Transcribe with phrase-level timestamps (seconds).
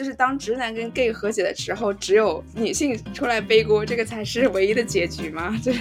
[0.00, 5.54] 就是当直男跟 gay 和解的时候，只有女性出来背锅，这个才是唯一的结局吗？
[5.62, 5.80] 就是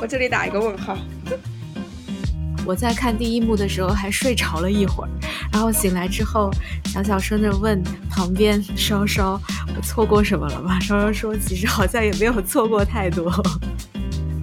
[0.00, 0.96] 我这里打一个问号。
[2.64, 5.10] 我在看第一幕的时候还睡着了一会儿，
[5.52, 6.52] 然后醒来之后，
[6.84, 9.40] 小小声的问旁边稍稍
[9.76, 13.28] ：“我错过什么了吗？”稍稍说：“其实好像也没有错过太多。”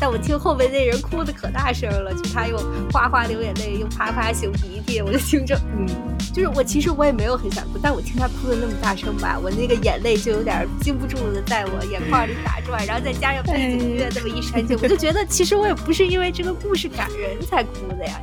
[0.00, 2.58] 但我听后面那人哭的可大声了，就他又
[2.92, 5.86] 哗哗流眼泪，又啪啪擤鼻涕，我就听着，嗯，
[6.36, 18.20] 就是我其实我也没有很想哭，但我听他哭的那么大声吧，我那个眼泪就有点禁不住的在我眼眶里打转，然后再加上背景音乐这么一煽情，我就觉得其实我也不是因为这个故事感人才哭的呀。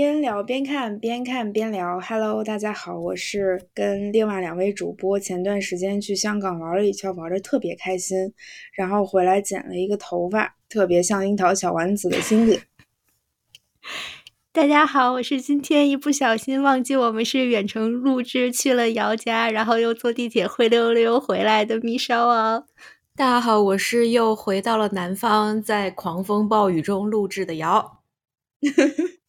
[0.00, 2.00] 边聊边看，边看边聊。
[2.00, 8.32] Hello，大家好，我是跟另外两位主播前段时间去香港玩了一圈，玩的特别开心，
[8.72, 12.60] 然后回来剪了一个头发，特别像樱桃小丸子的心里。
[14.52, 22.62] 大家好，我是今天一不小心忘记我们是远程录制去了姚家，然后又坐地铁灰溜溜回来的米烧啊。
[23.14, 28.00] 大家好，我是又回到了南方，在狂风暴雨中录制的姚。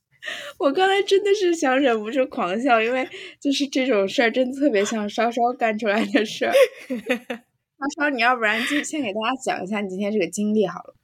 [0.58, 3.08] 我刚才真的是想忍不住狂笑，因为
[3.40, 6.54] 就是这种事儿，真的特别像稍稍干出来的事儿。
[6.88, 10.96] 稍稍，你要不然就先给大家讲一下你今天这个经历好了。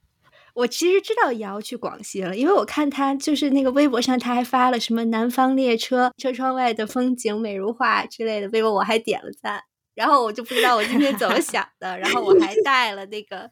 [0.54, 9.62] 我其实知道瑶去广西了，因为我看他就是那个微博上他还发了什么南方列车车窗外的风景美如画之类的微博，我还点了赞。
[9.94, 13.50] 然后我就不知道我今天怎么想的，然后我还带了那个。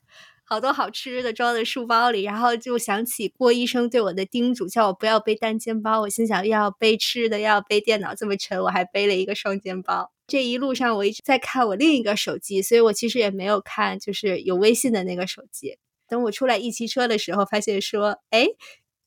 [0.48, 6.02] 好多好吃的装在书包里，然后就想起郭医生对我的叮嘱，叫我不要背单肩包。
[6.02, 10.12] 我心想，要背吃的，要背电脑这么沉，我还背了一个双肩包。
[10.28, 15.78] 这一路上我一直在看我另一个手机，所以我其实也没有看，就是有微信的那个手机。
[16.08, 18.46] 等我出来一骑车的时候，发现说，哎，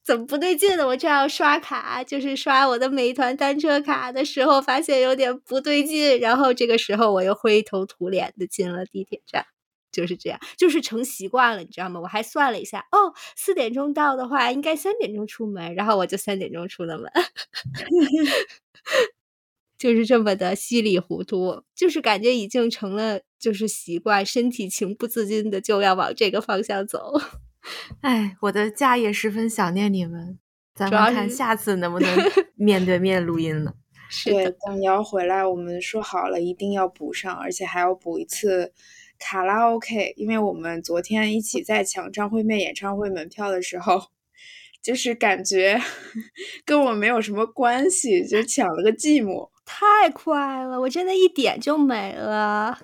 [0.04, 0.86] 怎么不对劲呢？
[0.88, 6.20] 我正要刷卡，就是刷我的美团单车卡的时候，发现有点不对劲。
[6.20, 9.46] 然后这个时候，我又灰头土脸的进了地铁站。
[9.92, 12.00] 就是这样，就是成习惯了，你知道吗？
[12.00, 17.12] 我还算了一下，哦，四点钟到的话，应该三点钟出门，然后我就三点钟出的门，
[19.78, 27.14] 就是这么的稀里糊涂，就是感觉已经成了就是习惯，身体情不自禁的就要往这个方向走。
[28.02, 30.38] 哎，我的家也十分想念你们，
[30.76, 33.74] 咱们看下次能不能面对面录音了。
[34.26, 38.74] 对，等瑶回来，我们说好了一定要补上，而且还要补一次。
[39.20, 44.02] 卡拉 OK，因为我们昨天一起在抢张惠妹演唱会门票的时候，
[44.82, 45.80] 就是感觉
[46.66, 49.50] 跟我没有什么关系，就抢了个寂寞。
[49.66, 52.80] 太快了，我真的一点就没了，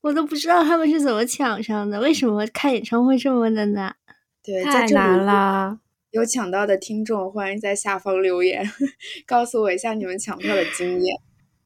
[0.00, 2.00] 我都不知道他们是怎么抢上的。
[2.00, 3.94] 为什么看演唱会这么的难？
[4.42, 5.78] 对，太难了。
[6.10, 8.68] 有抢到的听众，欢迎在下方留言，
[9.24, 11.16] 告诉我一下你们抢票的经验。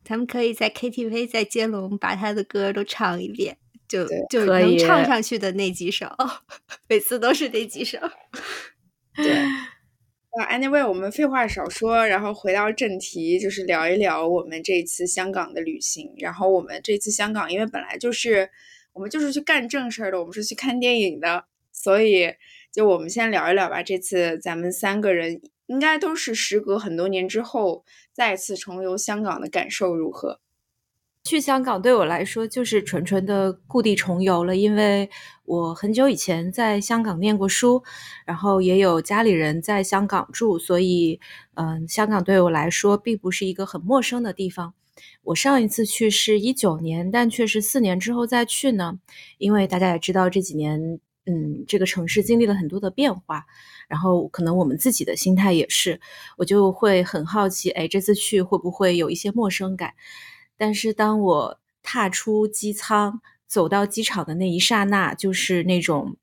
[0.05, 3.57] 咱们可以在 KTV 在接龙把他的歌都唱一遍。
[3.89, 6.07] 就就能唱上去的那几首，
[6.89, 7.99] 每次都是那几首。
[9.17, 16.13] 对，啊，anyway，我们废话少说，然后回到正题，就是聊一聊我们这次香港的旅行。
[16.19, 18.51] 然后我们这次香港，因为本来就是
[18.93, 22.35] 我们就是去干正事儿的，我们是去看电影的，所以
[22.73, 23.83] 就我们先聊一聊吧。
[23.83, 30.41] 这次咱们三个人应该都是时隔很多年之后再次重游香港的感受如何？
[31.25, 35.09] 去香港对我来说就是纯纯的故地重游了，因为
[35.47, 37.83] 我很久以前在香港念过书，
[38.27, 41.19] 然后也有家里人在香港住，所以，
[41.55, 44.75] 嗯，香港对我来说并不是一个很陌生的地方。
[45.23, 48.99] 我上一次去是一九年，但却是四年之后再去呢，
[49.39, 53.47] 因为大家也知道这几年，嗯，这个城市经历了很多的变化，
[53.89, 55.99] 然后可能我们自己的心态也是，
[56.37, 59.95] 我就会很好奇，哎，这次去会不会有一些陌生感？
[60.57, 66.17] 但是当我踏出机舱，走到机场的那一刹那，就是那种，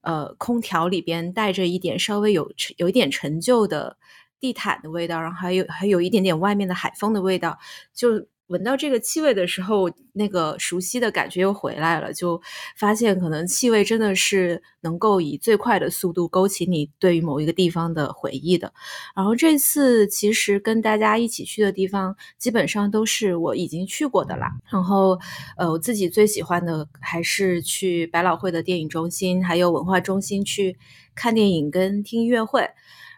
[0.00, 3.96] 呃，空调里边带着一点稍微有有一点陈旧的
[4.40, 7.58] 地毯的味道，然后还有还有一点点外面的海风的味道，
[7.92, 8.26] 就。
[8.48, 12.40] 闻到这个气味的时候，那个熟悉的感觉又回来了，就
[12.76, 18.72] 发现可能气味真的是能够以最快的速度勾起你对于某一个地方的回忆的。
[19.14, 24.50] 然后这次其实跟大家一起去的地方，基本上都是我已经去过的啦。
[24.70, 25.18] 然后，
[25.56, 30.78] 呃，我自己最喜欢的还是去百老汇的电影中心，还有文化中心去
[31.14, 32.68] 看电影跟听音乐会。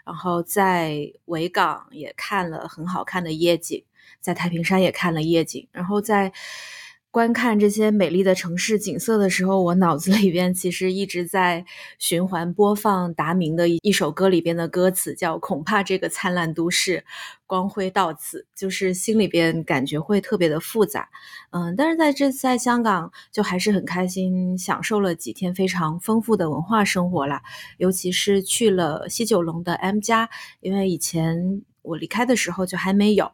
[0.04, 3.84] 然后在维港也看了很好看的夜景。
[4.20, 6.32] 在太平山也看了夜景，然后在
[7.12, 11.64] 观看这些美丽的城市景色的时候，我脑子里边其实一直在
[11.98, 17.04] 循环播放达明的一首歌里边的歌词，叫“恐怕这个灿烂都市
[17.48, 21.08] 光辉到此”，就是心里边感觉会特别的复杂。
[21.50, 27.42] 嗯，但是在这在香港就还是很开心，享受了几天非常丰富的文化生活啦，
[27.78, 30.30] 尤其是去了西九龙的 M 家，
[30.60, 33.24] 因为以前我离开的时候就还没有，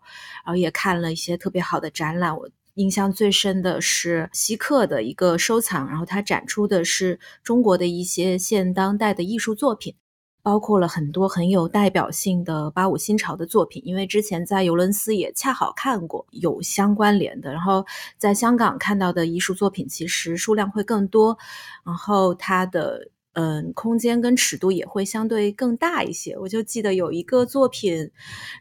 [0.44, 2.48] 然后也看了一些特别好的展览，我。
[2.76, 9.94] 印象最深的是希克的一个收藏，然后他展出的是中国的一些现当代的艺术作品，
[10.42, 13.80] 包括了很多很有代表性的八五新潮的作品。
[13.86, 17.86] 因为之前在尤伦斯也恰好看过有相关联的，然后
[18.18, 21.38] 在香港看到的艺术作品其实数量会更多，
[21.82, 23.08] 然后它的。
[23.38, 26.34] 嗯，空间跟尺度也会相对更大一些。
[26.38, 28.10] 我就记得有一个作品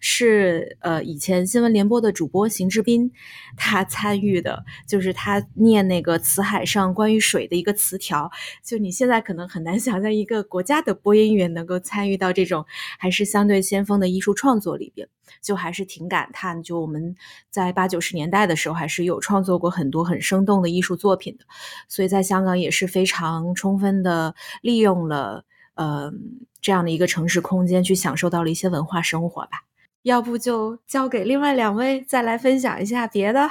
[0.02, 3.10] 是，呃，以前新闻联播的主播邢志斌
[3.56, 8.30] 他参与的，就是他念那个词海上关于水的一个词条。
[8.62, 12.66] 就你现在可能很难想象一个国家的播音员能够参与到这种
[13.00, 15.08] 还是相对先锋的艺术创作里边。
[15.42, 17.16] 就还是挺感叹，就我们
[17.50, 21.46] 在八九十年代的时候，还是有创作过很多很生动的艺术作品的，
[21.88, 25.46] 所以在香港也是非常充分的利用了
[25.76, 26.12] 呃
[26.62, 29.66] 这样的一个城市空间，去享受到了一些文化生活吧。
[30.04, 33.50] 要不就交给另外两位再来分享一下别的。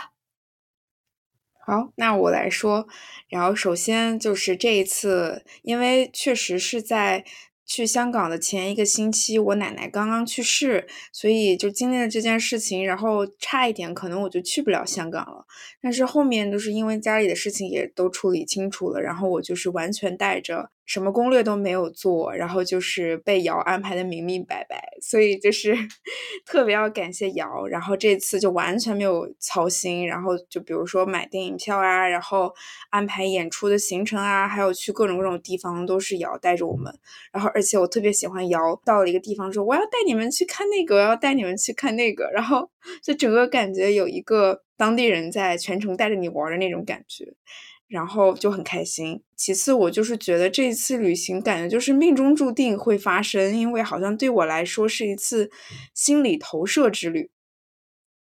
[1.59, 2.87] 好，那我来说，
[3.29, 7.25] 然后首先就是这一次，因为确实是在。
[7.67, 15.47] 去香港的前一个星期，我奶奶刚刚去世，所以就经历了这件事情，然后差一点可能我就去不了香港了。
[15.81, 20.71] 但是后面就是因为家里的事情也都处理清楚了，然后我就是完全带着。
[20.87, 25.75] 什么攻略都没有做，然后就是被瑶安排的明明白白，所以就是
[26.45, 27.67] 特别要感谢瑶。
[27.67, 32.53] 然后这次就完全没有操心，然后就比如说买电影票啊，然后
[32.91, 36.93] 安排演出的行程啊，还有去各种各种地方都是瑶带着我们。
[37.33, 42.71] 然后而且我特别喜欢瑶到了一个地方说我要带你们去看那个，我要带你们去看那个，然后
[43.03, 47.25] 就整个感觉有一个当地人在全程带着你玩的那种感觉。
[47.89, 49.23] 然后就很开心。
[49.37, 55.51] 其次，我就是觉得这一次旅行感觉就是命中注定会发生，因为好像对我来说是一次
[55.95, 57.31] 心理投射之旅。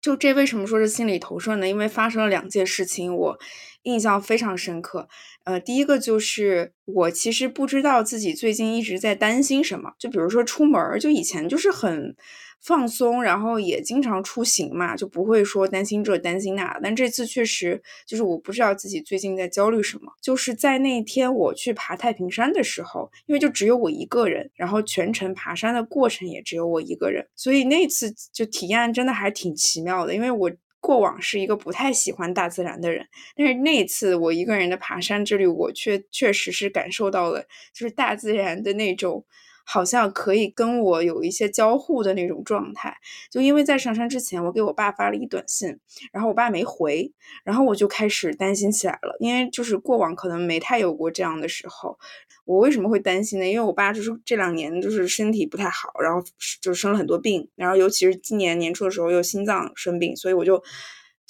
[0.02, 1.68] 就这为什么说是心理投射呢？
[1.68, 3.40] 因为发生了两件事情，我
[3.84, 5.08] 印象非常深刻。
[5.46, 12.16] 呃，第一个就是我其实不知道自己最近一直在担心什么，就比如说出门，就以前就是很。
[12.64, 16.80] 放松，然后也经常出行嘛，就不会说担心这担心那。
[16.82, 20.14] 但这次确实就是我不知道自己最近在焦虑什么。
[20.22, 30.16] 就是在那天我去爬太平山的时候，因为就只有我一个人，然后全程爬山的过程也只有我一个人，所以那次就体验真的还挺奇妙的。
[30.16, 30.50] 因为我
[30.80, 33.06] 过往是一个不太喜欢大自然的人，
[33.36, 37.42] 但是那次我一个人的爬山之旅，我却确实是感受到了
[37.74, 39.26] 就是大自然的那种。
[39.64, 42.96] 好像可以跟我有一些交互的那种状态，
[43.32, 45.80] 就因为在上山之前，我给我爸发了一短信，
[46.12, 47.12] 然后我爸没回，
[47.44, 51.98] 然后我就开始担心起来了，因为就是过往可能没太有过这样的时候。
[52.46, 53.48] 我为什么会担心呢？
[53.48, 56.22] 因为我爸就是这两年就是身体不太好，然后
[56.62, 60.62] 就生了很多病，然后尤其是今年年初的时候又心脏生病，所以我就。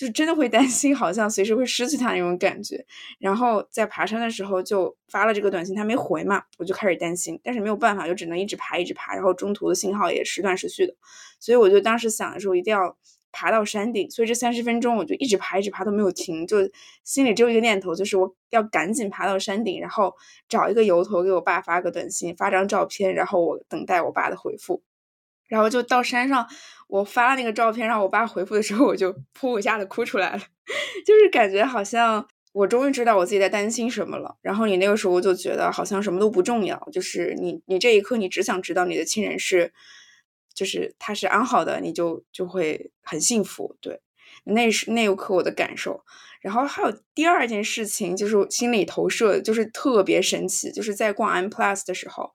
[0.04, 2.86] 就真的会担心，好像随时会失去他那种感觉。
[3.20, 7.40] 然后在爬山的时候就发了这个短信，他没回嘛，我就开始担心。
[7.42, 9.14] 但是没有办法，就只能一直爬，一直爬。
[9.14, 10.94] 然后中途的信号也时断时续的，
[11.40, 12.98] 所以我就当时想的时候，一定要
[13.31, 14.10] 爬到山顶。
[14.12, 16.57] 所以这三十分钟我就一直爬，一直爬都没有停，就
[17.06, 20.14] 心里只有一个念头，就是我要赶紧爬到山顶，然后
[20.50, 24.83] 找一个由头给我爸发个短信，发张照片，然后我等待我爸的回复。
[25.50, 26.48] 然后就到山上，
[26.94, 30.38] 我发了那个照片让我爸回复的时候，我就噗一下子哭出来了，
[31.04, 34.38] 就是感觉好像我终于知道我自己在担心什么了。
[34.44, 39.73] 然后你那个时候就觉得好像什么都不重要，就是你你这一刻你只想知道你的亲人是，
[40.54, 43.76] 就是他是安好的，你就就会很幸福。
[43.81, 44.00] 对，
[44.44, 46.04] 那是那一刻我的感受。
[46.42, 52.30] 然后还有第二件事情就是心理投射，就是特别神奇，就是在逛 M Plus 的时候。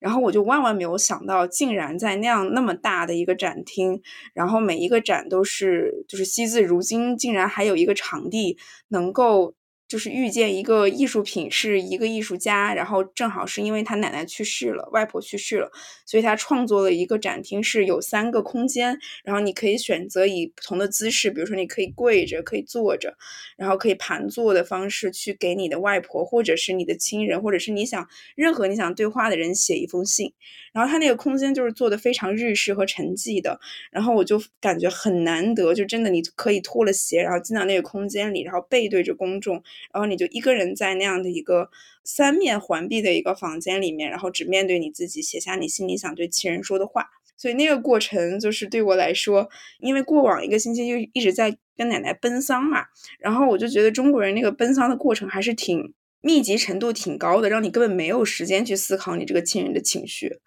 [0.00, 4.00] 然后我就万万没有想到，竟然在那样那么大的一个展厅，
[4.34, 9.54] 然后每一个展都是就是惜字如金，竟然还有一个场地能够
[9.90, 15.68] 就是遇见一个艺术品，是一个艺术家，然后正好是因为他奶奶去世了，外婆去世了，
[16.06, 23.16] 所以他创作了一个展厅，是有三个空间，然后你可以选择以不同的姿势，比如说你可以跪着，可以坐着，
[23.56, 28.06] 然后可以盘坐的方式去给你的外婆，或者是你的亲人，或者是你想
[28.36, 30.32] 任何你想对话的人写一封信。
[30.72, 33.58] 然后他那个空间就是做的非常日式和沉寂的，
[33.90, 39.60] 然后我就感觉很难得，就真的你可以脱了鞋，然后进到那个空间里，然后背对着公众。
[39.92, 41.70] 然后你就一个人在那样的一个
[42.04, 47.06] 三面环闭的一个房间里面，然后只面对你自己，写下你心里想对亲人说的话。
[47.36, 52.84] 所以那个过程就是对我来说，因为过往一个星期就一直在跟奶奶奔丧嘛，
[53.18, 60.40] 然后我就觉得中国人那个奔丧的过程还是挺密集程度挺高的，让你根本没有时间去思考你这个亲人的情绪，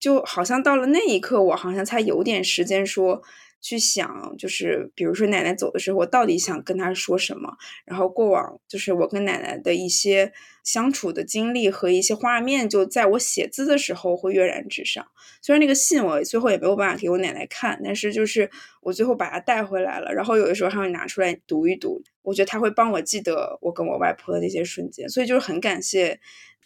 [0.00, 3.22] 就好像到了那一刻，我好像才有点时间说。
[3.60, 7.56] 去想，就是比如说奶奶走的时候，我到底想跟她说什么？
[7.84, 10.32] 然后过往就是我跟奶奶的一些
[10.64, 15.06] 相处的经历和一些画面，就在我写字的时候会跃然纸上。
[15.42, 18.50] 虽然那个信我最后也没有办法给我奶奶看，但是就是
[18.80, 20.12] 我最后把它带回来了。
[20.12, 25.08] 然后有的时候还会拿出来读一读，我觉得他会帮我记得我跟我外婆的那些瞬间。
[25.08, 26.20] 所以就是很感谢。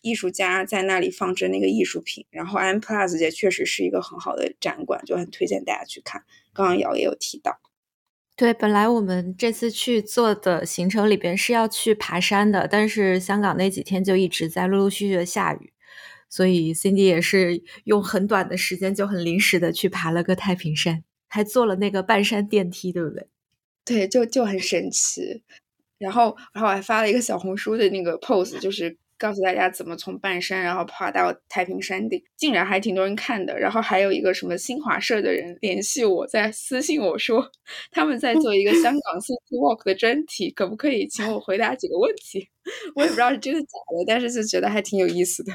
[0.04, 6.25] 艺术家在那里放置那个艺术品，然后 M Plus 也确实是一个很好的展馆，就很推荐大家去看。
[6.54, 7.61] 刚刚瑶也有提到，
[8.37, 15.73] 对，本来我们这次去做的行程里边是要去爬山的，但是香港那几天就一直在陆陆续续的下雨，
[16.28, 23.28] 所以 Cindy 也是用很短的时间就很临时的去爬了个太平山，还坐了那个半山电梯，对不对？
[23.85, 25.42] 对，就就很神奇。
[25.99, 28.99] 然后，然后我还发了一个小红书的那个 pose，就是。
[29.23, 33.57] 告诉大家怎么从半山然后爬到太平山顶，竟然还挺多人看的。
[33.57, 37.49] 然后还有一个什么新华社的人联系我在私信我说，
[37.93, 42.49] 他们在做一个香港 City Walk 的专题，可不可以请我回答几个问题？
[42.97, 45.52] 我也不知道是真的假的，但是就觉得还挺有意思的。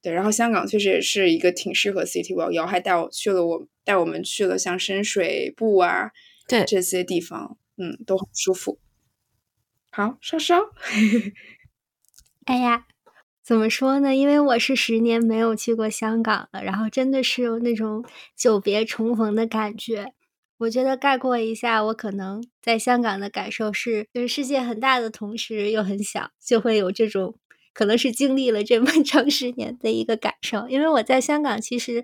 [0.00, 6.10] 对，然后香港确实也是一个挺适合 City Walk，瑶还带我去了，我带我们去了像深水埗啊，
[6.48, 8.78] 对这些地方，嗯，都很舒服。
[9.90, 10.56] 好，稍稍，
[12.46, 12.86] 哎呀。
[13.44, 14.14] 怎么说呢？
[14.16, 18.02] 因为我是十年没有去过香港了，然后真的是有那种
[18.34, 20.14] 久别重逢的感觉。
[20.56, 27.34] 我觉得概括一下，我可能在香港的感受是，就是世界很大的同时又很小，就会有这种
[27.74, 30.66] 可能是经历了这么 长十年的一个感受。
[30.70, 32.02] 因为我在香港，其实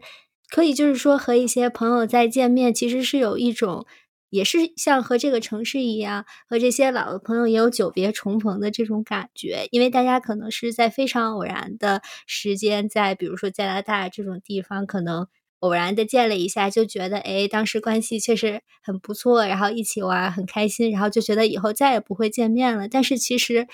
[0.51, 3.87] 可以就是说和一些朋友再见面，其实是有一种。
[4.31, 15.27] 也是像和这个城市一样，和这些老的朋友也有久别重逢的这种感觉，因为大家可能是在非常偶然的时间，在比如说加拿大这种地方，可能
[15.59, 22.89] 偶然的见了一下，就觉得哎，当时关系确实很不错，然后一起玩很开心，然后就觉得以后再也不会见面了。
[22.89, 23.67] 但是其实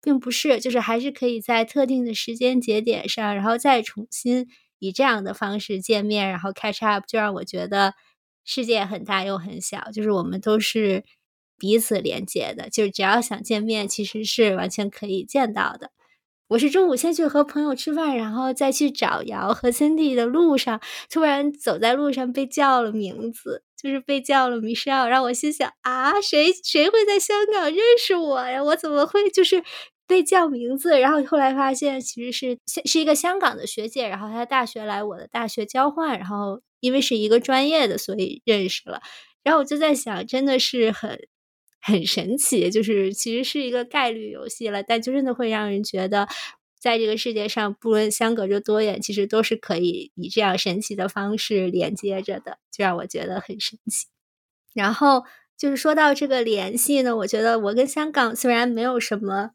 [0.00, 4.46] 并不是，就是还是可以在特定的时间节点上，然后再重新
[4.78, 7.94] 以这样的方式见面，然后 catch up，就让我觉得。
[8.44, 11.02] 世界很大又很小，就是我们都是
[11.58, 15.90] 彼此连接的，就是只要想见面，其实是完全可以见到的。
[16.48, 20.78] 我是中午先去和朋友吃饭，然后再去找瑶和 Cindy 的路上，
[21.10, 28.62] 突然走在路上被叫了名字，就是被叫了 Michelle，让我心想啊，谁谁会在香港认识我呀？
[28.62, 29.64] 我怎么会就是
[30.06, 31.00] 被叫名字？
[31.00, 36.60] 然后后来发现其实是是一个香港的学姐，然后她大学来我的大学交换，然后。
[36.84, 39.00] 因为是一个专业的，所以认识了。
[39.42, 41.18] 然后我就在想，真的是很
[41.80, 46.28] 很神奇，就是其实是一个概率游戏了，但就真的会让人觉得，
[46.78, 54.06] 在这个世界上，不论相隔着多远，其实都是可以以这样神奇的方式连接着的，就让我觉得很神奇。
[54.74, 55.24] 然后
[55.56, 59.50] 就是说到这个联系呢，我觉得我跟香港虽然没有什么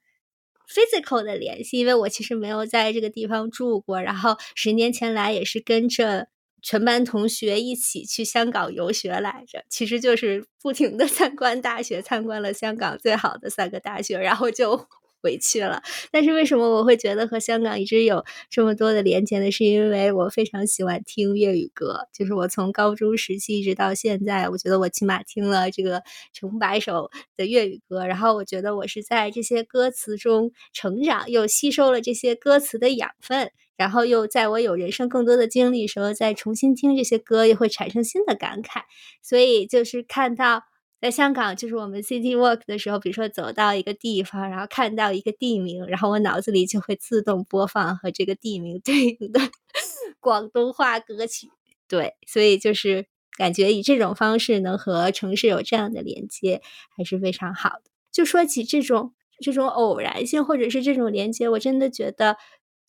[0.68, 6.28] physical 的联系，因为我其实没有在这个地方住过，然后十年前来也是跟着。
[6.62, 14.88] 全班同学一起去香港游学来着，其实就是不停的 参观大学，参观了香港最好的三个大学，然后就
[15.22, 15.84] 回去了。
[16.12, 19.51] 但是为什么我会觉得和香港一直有这么多的连接呢？
[19.51, 33.51] 是因为我非常喜欢听粤语歌，就是我从高中时期一直到现在，我觉得我起码听了这个成百首的粤语歌，然后我觉得我是在这些歌词中成长，又吸收了这些歌词的养分。
[33.80, 38.82] 然后又在我有人生更多的经历时候，再重新听这些歌，又会产生新的感慨。
[39.24, 40.64] 所以就是看到
[41.00, 49.40] 在香港，就是我们 City Walk 的时候，比如说走到一个地方，然后看到一个地名，然后我脑子里就会自动播放和这个地名对应的
[50.20, 51.48] 广东话歌曲。
[51.88, 53.06] 对，所以就是
[53.38, 56.62] 感觉以这种方式能和城市有这样的连接，
[56.98, 57.84] 还是非常好的。
[58.12, 59.14] 就说起这种。
[59.42, 62.36] 这种偶然性或者是这种连接，我真的觉得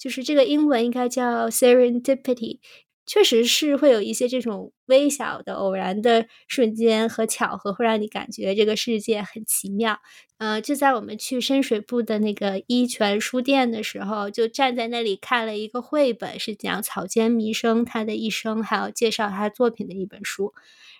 [0.00, 2.58] 就是这个英文应该叫 serendipity。
[3.06, 9.98] 确实是会有一些这种微小的偶然的瞬间和巧合，会让你感觉这个世界很奇妙。
[10.38, 20.54] 呃，就在我们去深水埗的那个一泉书店的时候，就站在那里看了一个绘本，是讲草间弥生他的一生，还有介绍他作品的一本书。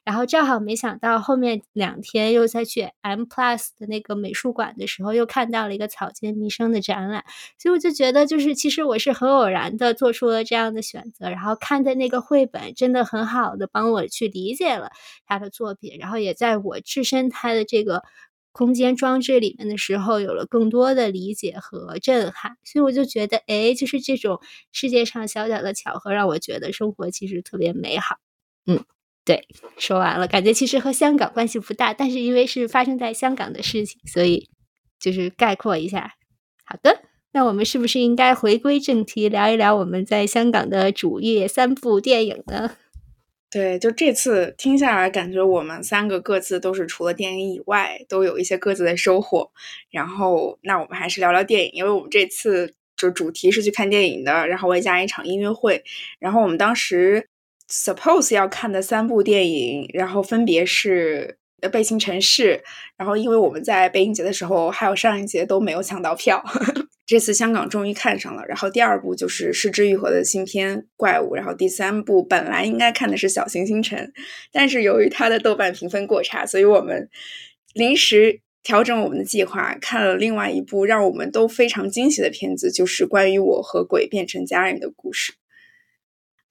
[0.05, 7.25] 然后正好没想到后面两天又再去 M Plus 的那个美术馆的时候，又看到了一个草间弥生的展览，
[7.59, 14.91] 所以我就觉得，就是其实我是很偶然的做出了这样的选择，然后看的那个绘本真的很好的帮我去理解了
[15.27, 18.03] 他的作品，然后也在我置身他的这个
[18.53, 24.41] 空间装置里面的时候，有了更多的理解和震撼，所以我就觉得，哎，就是这种
[24.73, 28.17] 世界上小小的巧合，让我觉得生活其实特别美好，
[28.67, 28.85] 嗯。
[29.23, 29.47] 对，
[29.77, 34.49] 说完了，感觉其实和香港关系不大，但是因为是发生在香港的事情，所以
[34.99, 36.15] 就是概括一下。
[36.65, 42.77] 好的，那我们是不是应该回归正题，聊一聊我们在香港的主业三部电影呢？
[43.51, 49.53] 对，就这次听下来，感觉我们三个各自都是除了电影以外，都有一些各自的收获。
[49.91, 55.85] 然后，那我们还是聊聊电影，因为我们这次就主题是去看电影的，然后外加一场音乐会。
[56.19, 57.29] 然后我们当时。
[57.71, 62.57] Suppose 要看的三部电影，然后分别是《呃，背心城市》，
[62.99, 66.43] 然后因为我们在北影节的时候还有上一节都没有抢到票，
[67.07, 68.45] 这次香港终于看上了。
[68.49, 73.97] 然后第二部就是失之愈合的新片《怪物》，然后第三部本来应该看的是《小行星城》，
[74.51, 77.09] 但是由于它的豆瓣评分过差，所以我们
[77.75, 85.35] 临时调整我们的计划，看了另外一部让我们都非常惊喜的片子，就是关于我和鬼变成家人的故事。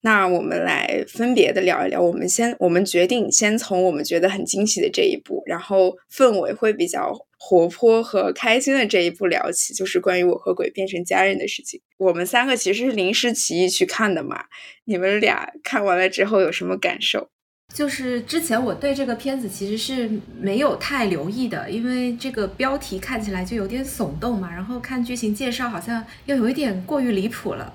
[0.01, 2.01] 那我们来分别的聊一聊。
[2.01, 11.81] 我们先，我们决定先从我们觉得很惊喜的这一步，然后氛围会比较活泼和开心的这一步聊起，就是关于我和鬼变成家人的事情。
[11.97, 14.45] 我们三个其实是临时起意去看的嘛。
[14.85, 17.29] 你们俩看完了之后有什么感受？
[17.73, 27.73] 就是之前我对这个片子其实是没有太留意的，因为这个标题看起来就有点耸动嘛，然后看剧情介绍好像又有一点过于离谱了。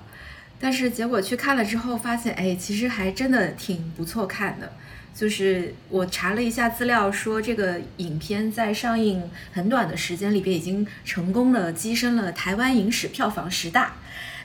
[0.59, 4.71] 但是结果去看了之后，发现哎，其实还真的挺不错看的。
[5.13, 13.93] 就是我查了一下资料，说这个影片在上映很短的时间里边，已经成功的跻身了台湾影史票房十大。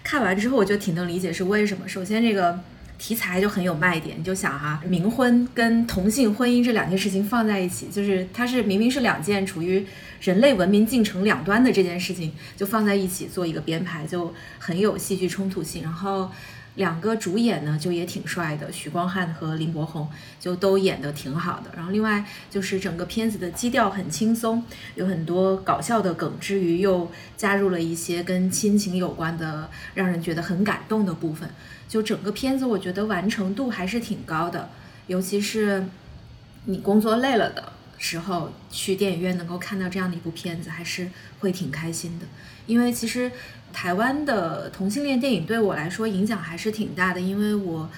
[0.05, 1.89] 看完之后，我就挺能理解是为什么。
[1.89, 2.61] 首先，这个
[3.01, 9.87] 题材就很有卖点，你就想哈，冥婚跟同性婚姻这两件事情放在一起，就是它是明明是两件处于。
[10.21, 15.83] 人类文明进程两端的这件事情就放在一起做一个编排，就很有戏剧冲突性。
[15.83, 16.31] 然后
[16.77, 21.71] 两个主演呢就也挺帅的，许光汉和林柏宏就都演得挺好的。
[21.77, 31.51] 然后另外就是整个片子的基调很轻松，有很多搞笑的梗之余，又加入了一些跟亲情有关的，让人觉得很感动的部分。
[31.89, 34.71] 就整个片子我觉得完成度还是挺高的，
[35.09, 35.85] 尤其是
[36.67, 37.73] 你工作累了的。
[38.03, 42.25] 时候去电影院能够看到这样的一部片子，还是会挺开心的。
[42.65, 43.31] 因为其实
[43.73, 47.89] 台湾的同性恋电影对我来说影响还是挺大的，因为我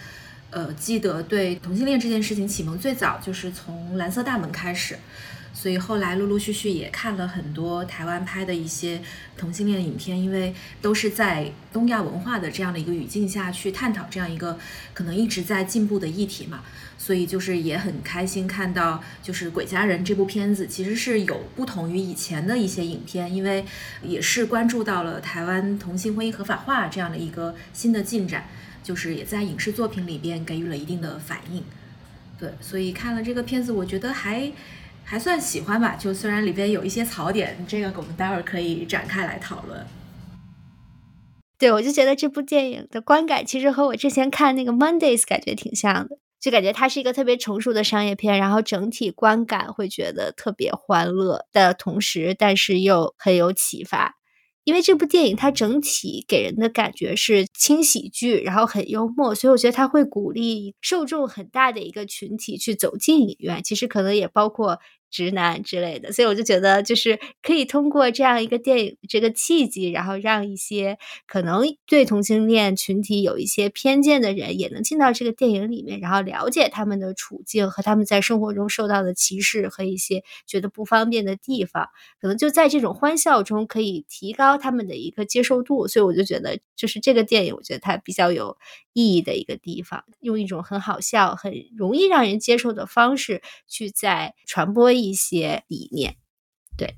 [0.51, 4.99] 呃记得对同性恋这件事情启蒙最早就是从《蓝色大门》开始。
[5.55, 9.01] 所以后来陆陆续续也看了很多台湾拍的一些
[9.37, 14.59] 同性恋影片，因为都是在东亚文化的这样的一个语境下去探讨这样一个
[14.95, 16.63] 可能一直在进步的议题嘛，
[17.03, 23.65] 所以就是也很开心看到，就是《鬼家人》这部片子其实是有不同于以前的一些影片，因为
[24.05, 28.47] 也是关注到了台湾同性婚姻合法化这样的一个新的进展，
[28.85, 31.65] 就是也在影视作品里边给予了一定的反应。
[32.39, 34.53] 对，所以看了这个片子，我觉得还。
[35.05, 39.85] 还算喜欢吧，就虽然里边有一些槽点，这个我们待会儿可以展开来讨论。
[41.59, 54.17] 对，我就觉得这部电影的观感其实和我之前看那个 Mondays 感觉挺像的，就感觉它是一个特别成熟的商业片，然后整体观感会觉得特别欢乐的同时，但是又很有启发。
[54.65, 63.63] 因为这部电影它整体给人的感觉是轻喜剧，然后很幽默，所以我觉得它会鼓励受众很大的一个群体去走进影院。
[63.63, 64.81] 其实可能也包括。
[65.13, 81.89] 直男之类的，所以我就觉得，就是可以通过这样一个电影这个契机，然后让一些可能对同性恋群体有一些偏见的人，也能进到这个电影里面，然后了解他们的处境和他们在生活中受到的歧视和一些觉得不方便的地方，
[82.21, 85.87] 可能就在这种欢笑中可以提高他们的一个接受度。
[85.87, 88.57] 所以我就觉得，就是这个电影，我觉得它比较有
[88.93, 94.93] 意义的一个地方，用一种很好笑、很容易让人接受的方式去在传播。
[94.93, 96.17] 一些理念，
[96.77, 96.97] 对，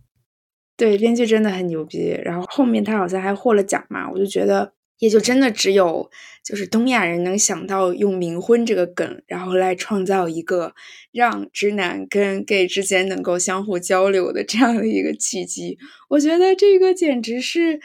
[0.77, 1.99] 对，编剧真的很牛逼。
[2.25, 4.73] 然后后面他好像还获了奖嘛，我就觉得。
[5.01, 6.09] 也就真的只有
[6.45, 10.73] 就是东亚人能想到用冥婚这个梗，然后来创造一个
[11.11, 15.77] 让直男跟 gay 之间能够相互交流的这样的一个契机。
[16.09, 17.81] 我觉得这个简直是，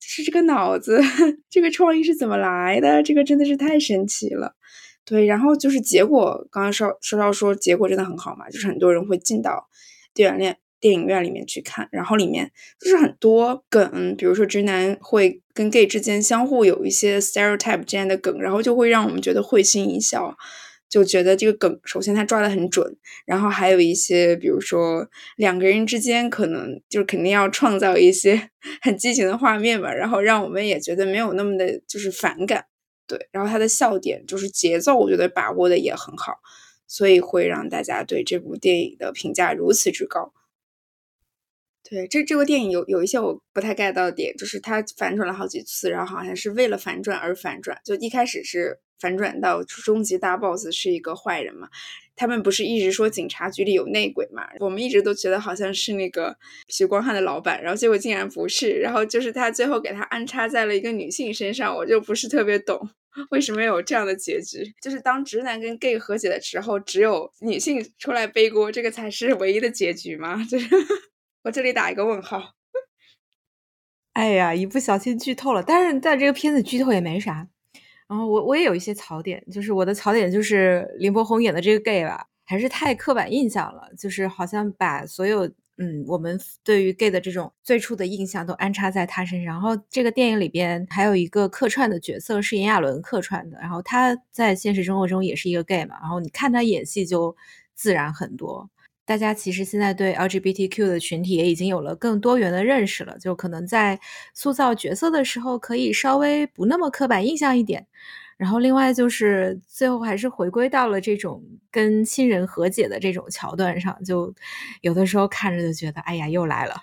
[0.00, 1.00] 就是这个脑子，
[1.50, 3.02] 这个创意是怎么来的？
[3.02, 4.54] 这个真的是太神奇了。
[5.04, 9.68] 对，然后就是结果，刚刚说说到说结果真的很好嘛，就是很多人会进到
[10.14, 10.58] 电影院。
[10.80, 20.36] 电影院里面去看，然后里面就是很多梗，比如说直男会跟 gay 之间相互有一些 stereotype 这样的梗，然后就会让我们觉得会心一笑，
[20.88, 22.96] 就觉得这个梗首先他抓的很准，
[23.26, 32.64] 然后还有一些比如说两个人之间可能就是肯定要创造一些 很激情的画面吧，然后让我们也觉得没有那么的就是反感，
[33.06, 36.38] 对，然后他的笑点就是节奏，我觉得把握的也很好，
[36.86, 40.32] 所以会让大家对这部电影的评价如此之高。
[41.90, 47.80] 对，这这部电影有有一些我不太 get 到的点，就是它反转了好几次，然后好像是为了反转而反转。
[47.82, 51.68] 就一开始是反转到终极大 boss 是一个坏人嘛，
[52.14, 54.46] 他们不是一直说警察局里有内鬼嘛？
[54.60, 56.36] 我们一直都觉得好像是那个
[56.68, 62.78] 徐光汉的老板，然后结果竟然不是，然后就是他最后给他安插在了一个女性身上，我就不是特别懂
[63.30, 64.62] 为什么有这样的结局。
[64.82, 70.44] 就是当直男跟 gay 和解的时候，只有女性出来背锅，这个才是唯一的结局吗？
[70.50, 70.68] 就是。
[71.42, 72.54] 我这里打一个问号。
[74.14, 77.48] 哎呀，一不小心剧透了，但是在这个片子剧透也没啥。
[78.08, 85.46] 然后我我也有一些槽点，就是我的槽点就是林柏宏演的这个 gay 吧，还是太刻板印象了，就是好像把所有
[85.76, 89.54] 嗯我们对于 gay 的这种最初的印象都安插在他身上。
[89.54, 97.36] 然后这个电影里边还有一个客串的角色是炎亚纶客串的，然后他在现实生活中也是一个 gay 嘛，然后你看他演戏就
[97.74, 98.68] 自然很多。
[99.08, 103.98] 大家其实现在对 LGBTQ 的群体也已经有了更多元的认识了，就可能在
[104.34, 107.86] 塑造角色的时候可以稍微不那么刻板印象一点。
[108.36, 114.34] 然后另外就是最后还是回归到了这种跟亲人和解的这种桥段上，就
[114.82, 116.74] 有的时候看着就觉得哎呀又来了，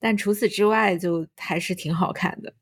[0.00, 2.52] 但除此之外就还是挺好看的。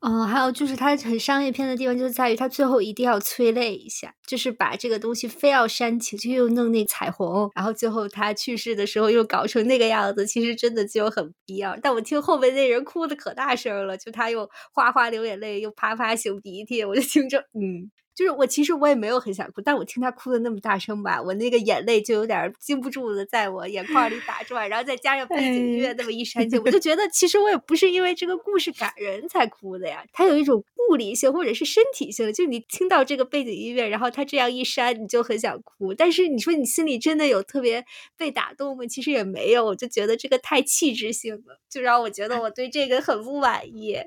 [0.00, 11.76] 哦，还有就是它很商业片的地方，就是在于它最后一定要催泪一下，就是把这个东西非要煽情，就又弄那彩虹，然后最后他去世的时候又搞成那个样子，其实真的就很必要。
[11.82, 17.90] 但我听后面那人哭的可大声了，就他又哗哗流眼泪，又啪啪擤鼻涕，我就听着，嗯。
[18.14, 35.94] 就是我其实我也没有很想哭，但我听他哭的那么大声吧，我那个眼泪就有点禁不住的在我眼眶里打转，然后再加上背景音乐那么一煽情，我就觉得其实我也不是因为这个故事感人才哭的呀，它有一种物理性或者是身体性，就你听到这个背景音乐，然后他这样一煽，你就很想哭。
[35.94, 37.84] 但是你说你心里真的有特别
[38.16, 38.84] 被打动吗？
[38.86, 43.98] 其实也没有，我就觉得这个太气质性了，就让我觉得我对这个很不满意。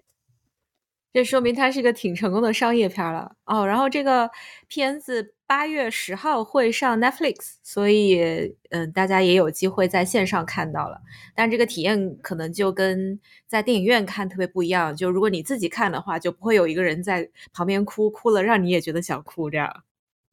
[1.14, 3.68] 这说明它是一个挺成功的商业片了哦。
[3.68, 4.30] 然后这个
[4.68, 11.00] 片子八月十号会上 Netflix，所以嗯，大家也有机会在线上看到了。
[11.36, 14.96] 但这个体验可能就跟在电影院看特别不一样。
[14.96, 19.84] 就如果你自己看的话，就不会有一个人在旁边哭，哭了让你也觉得想哭这样。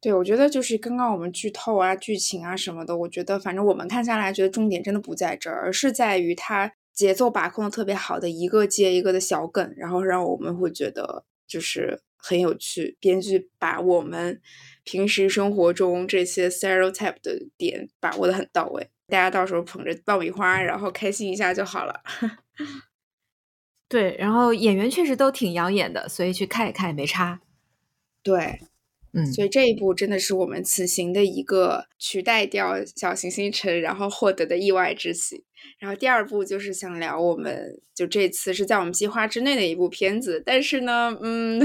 [0.01, 6.73] 对，我觉得就是刚刚我们剧透啊、剧情啊什么的，我觉得反正我们看下来，觉得重点真的不在这儿，而是在于它。
[7.01, 12.95] 节奏把控的特别好的一个接一个的小梗，然后让我们会觉得就是很有趣。
[12.99, 14.39] 编剧把我们
[14.83, 22.03] 平时生活中这些 stereotype 的点把握的很到位，大家到时候捧着爆米花，然后开心一下就好了。
[23.89, 27.41] 对，然后演员确实都挺养眼的，所以去看一看也没差。
[28.21, 28.61] 对。
[29.13, 35.43] 嗯，所以这一部真的是我们此行的一个取代掉小行星城，然后获得的意外之喜。
[35.79, 41.59] 然后第二部就是想聊，我们就这次是在我们计划之内的一部片子，但是呢，嗯，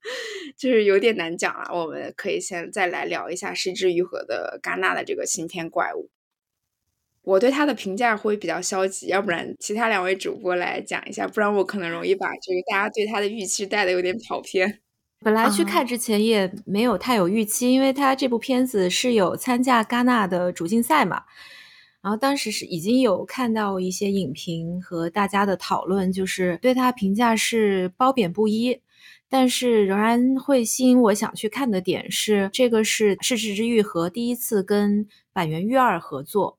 [0.58, 1.70] 就是有点难讲了。
[1.72, 6.10] 我们可以先再来聊一下失之愈合的戛纳的这个新片怪物。
[7.22, 14.80] 我对他的评价会比较消极，要不然其他两位主播来讲一下，不然我可能容易把这个大家对他的预期带的有点跑偏。
[15.22, 21.24] 本来去看之前也没有太有预期，因为他这部片子是有参加戛纳的主竞赛嘛。
[22.02, 28.80] 然后当时是已经有看到一些影评和大家的讨论，就是对他评价是褒贬不一。
[29.28, 36.58] 但是仍然会吸引我想去看的点是，这个是是志之愈和第一次跟板垣育二合作。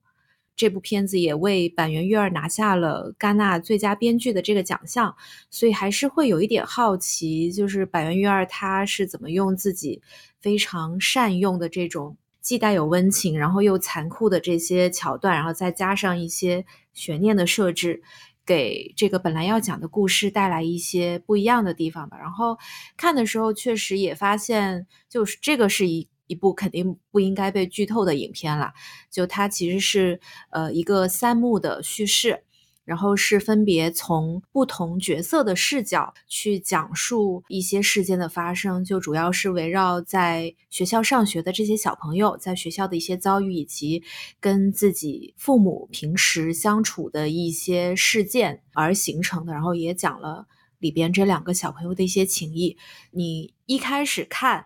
[0.56, 5.14] 这部片子也为板垣育二拿下了戛纳最佳编剧的这个奖项，
[5.50, 10.02] 所以还是会有一点好奇，就是板垣育二他是怎么用自己
[10.40, 18.02] 非常善用的这种既带有温情，然后又残酷的这些桥段，然后再加上一些悬念的设置，
[18.46, 22.18] 给这个本来要讲的故事带来一些不一样的地方吧。
[22.18, 22.58] 然后
[22.98, 28.74] 看的时候，确实也发现，就是这个是一一部肯定不应该被剧透的影片了。
[29.10, 32.44] 就它其实是呃一个三幕的叙事。
[32.92, 44.04] 然后是分别从不同角色的视角去讲述一些事件的发生，就主要是围绕在学校上学的这些小朋友在学校的一些遭遇，以及
[44.42, 49.54] 跟自己父母平时相处的一些事件而形成的。
[49.54, 50.48] 然后也讲了
[50.80, 52.76] 里边这两个小朋友的一些情谊。
[53.12, 54.66] 你一开始看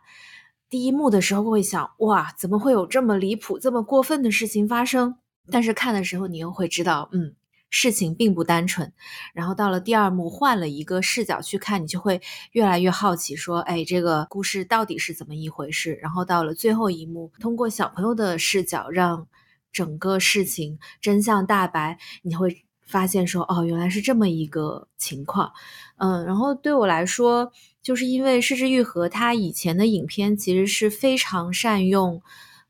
[0.67, 5.17] 第一幕的时候会想，哇，怎么会有这么离谱、这么过分的事情发生？
[5.51, 7.35] 但是看的时候你又会知道，嗯。
[7.77, 8.93] 事情并不单纯，
[9.33, 12.21] 然后到了第二幕，换了一个视角去看，你就会
[12.53, 15.99] 越来越好奇，说，哎，这个故事到底是怎么一回事？
[16.01, 19.27] 然后到了最后一幕，通过小朋友的视角，让
[19.73, 25.51] 整个事情真相大白，你会发现说，哦，原来是这么一个情况。
[25.97, 32.21] 嗯，然后对我来说，就是因为失之愈合他以前的影片其实是非常善用。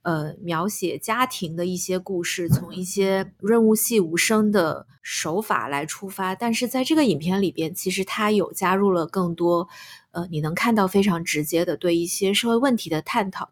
[0.05, 9.67] 呃，描写家庭的一些故事，从一些润物细无声的手法来出发，但是在这个影片里边，其实它有加入了更多，
[10.11, 13.49] 呃，你能看到非常直接的对一些社会问题的探讨。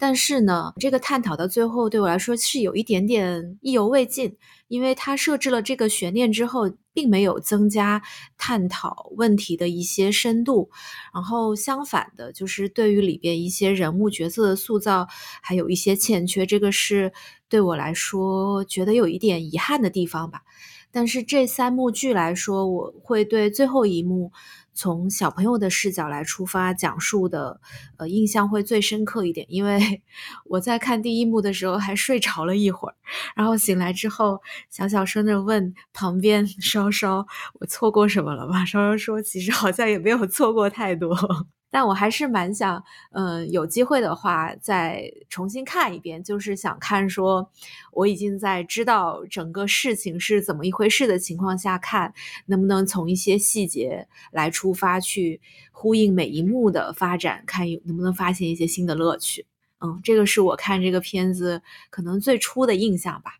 [0.00, 4.36] 但是呢，这个探讨到最后对我来说是有一点点意犹未尽，
[4.68, 8.00] 因为它设置了这个悬念之后，并没有增加
[8.36, 10.70] 探讨问题的一些深度，
[11.12, 15.08] 然后相反的，就是对于里边一些人物角色的塑造
[15.42, 17.12] 还有一些欠缺，这个是
[17.48, 20.42] 对我来说觉得有一点遗憾的地方吧。
[20.90, 24.32] 但是这三幕剧来说，我会对最后一幕。
[24.78, 27.60] 从小朋友的视角来出发讲述的，
[27.96, 30.00] 呃，印象会最深刻一点，因为
[30.46, 32.94] 我在看第一幕的时候还睡着了一会儿，
[33.34, 37.26] 然后醒来之后小小声的问旁边稍稍
[37.58, 41.12] ：“我错过什么了吗？”稍稍说：“其实好像也没有错过太多。”
[41.70, 47.50] 但我还是蛮想，嗯，有机会的话再重新看一遍，就是想看说，
[47.92, 52.14] 我已经在知道整个事情是怎么一回事的情况下看，
[52.46, 59.46] 能不能从一些细节来出发去呼应每一幕的发展，看有能不能发现一些新的乐趣。
[59.80, 63.34] 嗯，这个是我看这个片子可能最初的印象吧。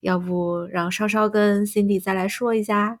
[0.00, 3.00] 要不让稍稍跟 Cindy 再来说一下？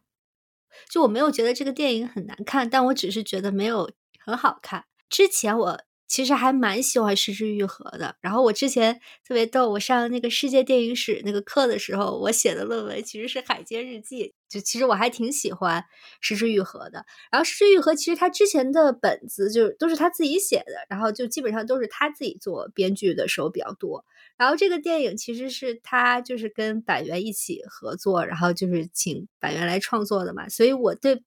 [0.88, 3.90] 就我没有觉得这个电影很难看，但我只是觉得没有。
[4.28, 4.84] 很好看。
[5.08, 8.16] 之前我其实还蛮喜欢《失之愈合》的。
[8.20, 14.24] 然后我之前特别逗，我上那个世界电影史那个课的时候，我写的论文其实是《海街日记》。
[14.50, 15.80] 就其实我还挺喜欢
[16.20, 17.06] 《失之愈合》的。
[17.30, 24.04] 然后《失之愈合》其实他之前的本子就都是他自己写的，然后就基本上都是他自己做编剧的时候比较多。
[24.36, 30.48] 然后这个电影其实是他就是跟板垣一起合作，然后就是请板垣来创作的嘛。
[30.48, 31.22] 所以我对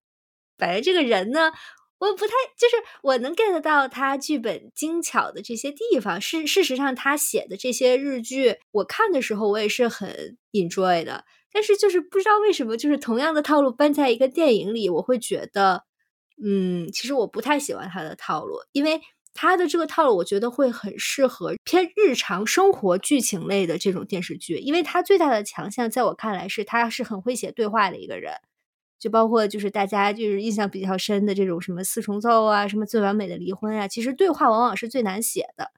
[0.58, 1.52] 板垣这个人呢。
[2.02, 11.26] 我不太就是我能 get 到他剧本精巧的这些地方，事事实上他写的这些日剧，我看的时候我也是很 enjoy 的。
[11.54, 15.84] 但是就是不知道为什么，就是同样的套路搬在一个电影里，我会觉得，
[16.44, 19.00] 嗯，其实我不太喜欢他的套路，因为
[19.36, 28.34] 他的这个套路我觉得会很适合偏日常生活剧情类的这种电视剧，因为他最大的强项在我看来是他是很会写对话的一个人。
[29.02, 35.72] 就包括就是大家就是印象比较深的这种什么四重奏啊，什么最完美的离婚啊，其实对话往往是最难写的。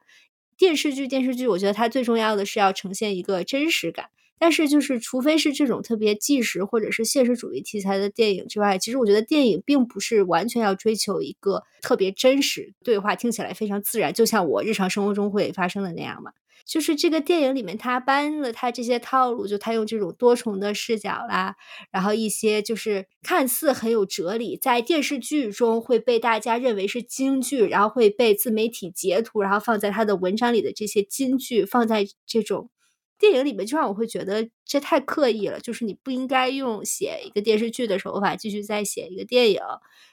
[0.57, 4.09] 电视剧电视剧，我觉得它最重要的是要呈现一个真实感。
[4.37, 16.33] 但是就是除非是这种特别纪实或者是现实主义题材的电影之外，其实我觉得电影并不是完全要追求一个特别真实对话，听起来非常自然，就像我日常生活中会发生的那样嘛。
[16.65, 21.55] 就是这个电影里面，他搬了他这些套路，就他用这种多重的视角啦，
[21.91, 32.69] 然后一些就是看似很有哲理，在电视剧中会被大家认为是京剧，然后会被自媒体截图，然后放在他的文章里的这些金句，放在这种
[33.19, 35.59] 电影里面，就让我会觉得这太刻意了。
[35.59, 39.59] 就是你不应该用写一个电视剧的手法继续再写一个电影，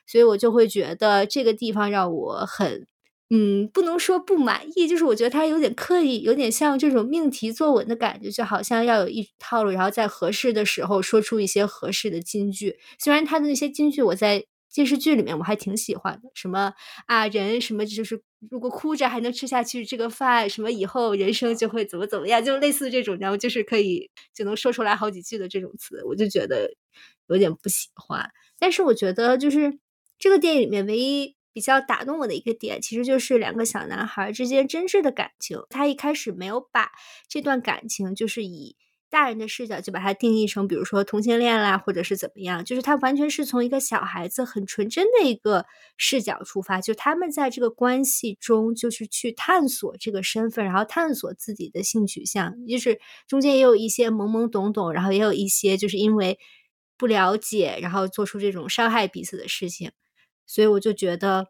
[0.07, 2.89] 所以我就会觉得这个地方让我很。
[3.33, 12.77] 嗯，不能说不满意，就是我觉得他有点刻意，有点像这种命题作文的感觉，就好像要有一套路，然后在合适的时候说出一些合适的金句。
[12.99, 16.73] 虽然他的那些金句我在电视剧里面我还挺喜欢的，什么
[17.07, 26.69] 啊人什么就是如果哭着还能吃下去这个饭，什么以后人生就会怎么怎么样，就类似这种，然后就是可以就能说出来好几句的这种词，我就觉得
[27.29, 28.29] 有点不喜欢。
[28.59, 29.79] 但是我觉得就是
[30.19, 31.37] 这个电影里面唯一。
[31.53, 35.59] 比较打动我的一个点，其实就是两个小男孩之间真挚的感情。
[35.69, 36.91] 他一开始没有把
[37.29, 38.77] 这段感情就是以
[39.09, 56.39] 大人的视角就把它定义成，比如说同性恋啦，或者是怎么样，就是他完全是从一个小孩子很纯真的一个视角出发，就他们在这个关系中就是去探索这个身份，然后探索自己的性取向，就是中间也有一些懵懵懂懂，然后也有一些就是因为
[56.97, 59.91] 不了解，然后做出这种伤害彼此的事情。
[60.51, 61.47] 所以我就觉得，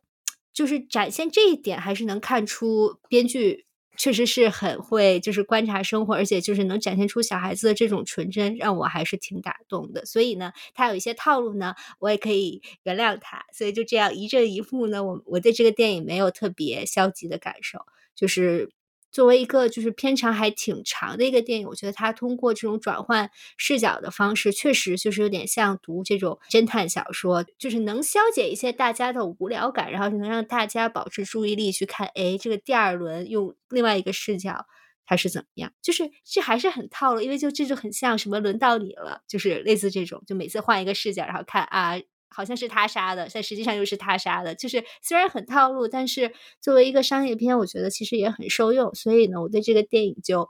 [0.52, 3.64] 就是展现这一点，还是能看出编剧
[3.96, 10.04] 确实是很会，就是观察生活，而且就是能展现出小孩子的这种纯真，让我还是挺打动的。
[10.04, 13.46] 所以呢，他有一些套路呢，我也可以原谅他。
[13.54, 17.78] 所以就这样一正一负呢，我我对这个电影没有特别消极的感受，
[18.14, 18.70] 就是。
[19.10, 34.66] 作为一个就是片长还挺长的一个电影，我觉得它通过这种转换视角的方式，确实就是有点像读这种侦探小说，就是能消解一些大家的无聊感，然后能让大家保持注意力去看，哎，这个第二轮用另外一个视角
[35.04, 35.72] 它是怎么样？
[35.82, 42.00] 就是这还是很套路，因为就这就很像什么轮到你了，就是类似这种，就每次换一个视角，然后看啊。
[42.30, 44.54] 好像是他杀的，但实际上又是他杀的。
[44.54, 48.94] 就是虽然很套路，但是作为一个商业片，我觉得其实也很受用。
[48.94, 50.48] 所以呢，我对这个电影就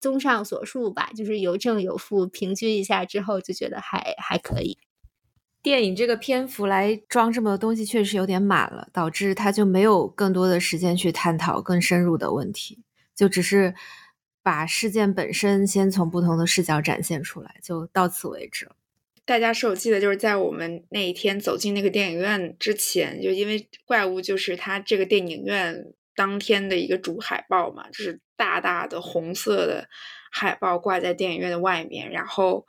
[0.00, 4.76] 综上所述吧，就是有正有负，平均一下之后，就觉得还还可以。
[5.62, 12.82] 电影这个篇幅来装这么多东西，确实有点满了，导致他就没有更多的时间去探讨更深入的问题，
[13.14, 13.74] 就只是
[14.42, 18.76] 把事件本身先从不同的视角展现出来，就到此为止了。
[19.26, 29.88] 大家是我记得就是在我们那一天走进那个电影院之前，就因为怪物就是它这个电影院当天的一个主海报嘛，就是大大的红色的
[30.30, 32.66] 海报挂在电影院的外面，然后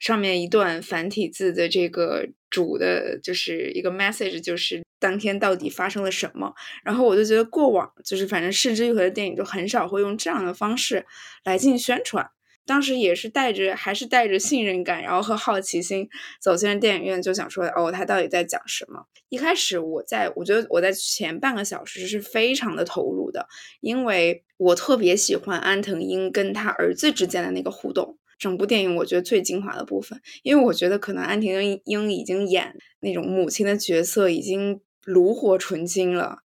[0.00, 6.52] 上面一段繁体字的这个主的就是一个 message，就是当天到底发生了什么。
[6.82, 11.06] 然后我就觉得过往就是反正视之愈合的电影就很少会用这样的方式
[11.44, 12.28] 来进行宣传。
[12.66, 16.08] 当时也是带着，还是带着信任感，然后和好奇心
[16.40, 19.06] 走进了电影院，就想说，哦，他到底在讲什么？
[19.28, 23.46] 一开始我在，我觉得我在前半个小时是非常的投入的，
[23.80, 28.18] 因为我特别喜欢安藤英跟他儿子之间的那个互动。
[28.38, 36.38] 整部电影我觉得最精华的部分，因为我觉得可能安藤英已经演那种母亲的角色已经炉火纯青了，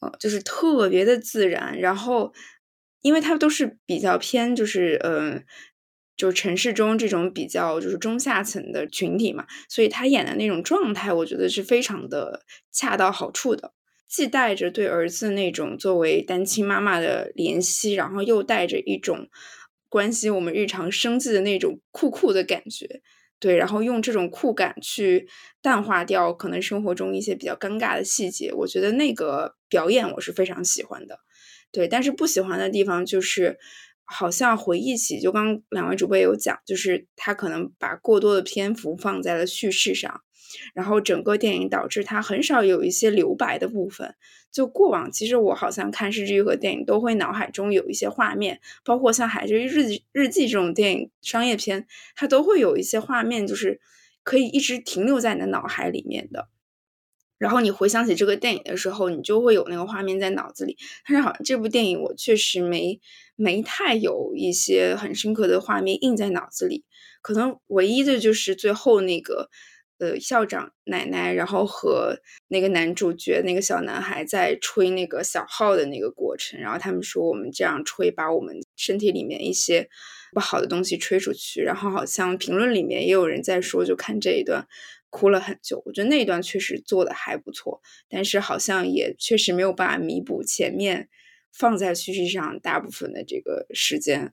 [0.00, 2.32] 呃，就是特别的自然，然后。
[3.02, 5.42] 因为他都是比较偏，就是呃，
[6.16, 13.72] 就是城市中这种比较就是中下层的群体嘛，所以他演的那种状态，我觉得是非常的恰到好处的，
[14.08, 19.28] 既带着对儿子那种作为单亲妈妈的怜惜，然后又带着一种
[19.88, 23.00] 关心我们日常生计的那种酷酷的感觉，
[23.38, 25.26] 对，然后用这种酷感去
[25.62, 31.18] 淡化掉可能生活中一些比较尴尬的细节，我觉得那个表演我是非常喜欢的。
[31.72, 33.58] 对，但是不喜欢的地方就是，
[34.04, 40.22] 好像回忆起，就刚两位主播有讲，就是他可能把过多的篇幅放在了叙事上，
[40.74, 44.14] 然后整个电影导致他很少有一些留白的部分。
[44.50, 53.80] 就过往，其实我好像看《失之愈合》电影都会脑海中有一些画面，包括像《海之日记》日记这种电影商业片，它都会有一些画面，就是
[54.24, 56.48] 可以一直停留在你的脑海里面的。
[57.40, 60.76] 然后你回想起这个电影的时候，你就会有那个画面在脑子里。
[61.08, 63.00] 但是好像这部电影我确实没
[63.34, 66.84] 没太有一些很深刻的画面印在脑子里。
[67.22, 69.48] 可能唯一的就是最后那个
[69.98, 76.60] 呃校长奶奶，然后和那个男主角那个小男孩在吹那个小号的那个过程。
[76.60, 79.88] 然后他们说我们这样吹，把我们身体里面一些
[80.34, 81.62] 不好的东西吹出去。
[81.62, 84.68] 然后好像评论里面也有人在说，就看这一段。
[85.10, 91.08] 哭了很久，我觉得那一段确实做的还不错，但是好像也确实没有办法弥补前面
[91.52, 94.32] 放在叙事上大部分的这个时间，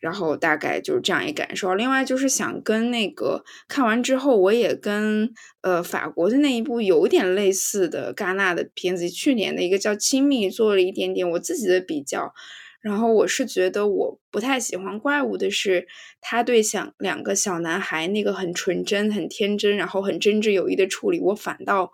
[0.00, 1.74] 然后大概就是这样一感受。
[1.74, 12.34] 另外就是想跟那个看完之后，我也跟呃法国的那一部有点类似的戛纳的片子，去年的一个叫《亲密》做了一点点我自己的比较。
[12.80, 15.86] 然后我是觉得我不太喜欢怪物的是，
[16.20, 21.92] 他对想两个小男孩那个很纯真、很天真，然后很真挚友谊的处理，我反倒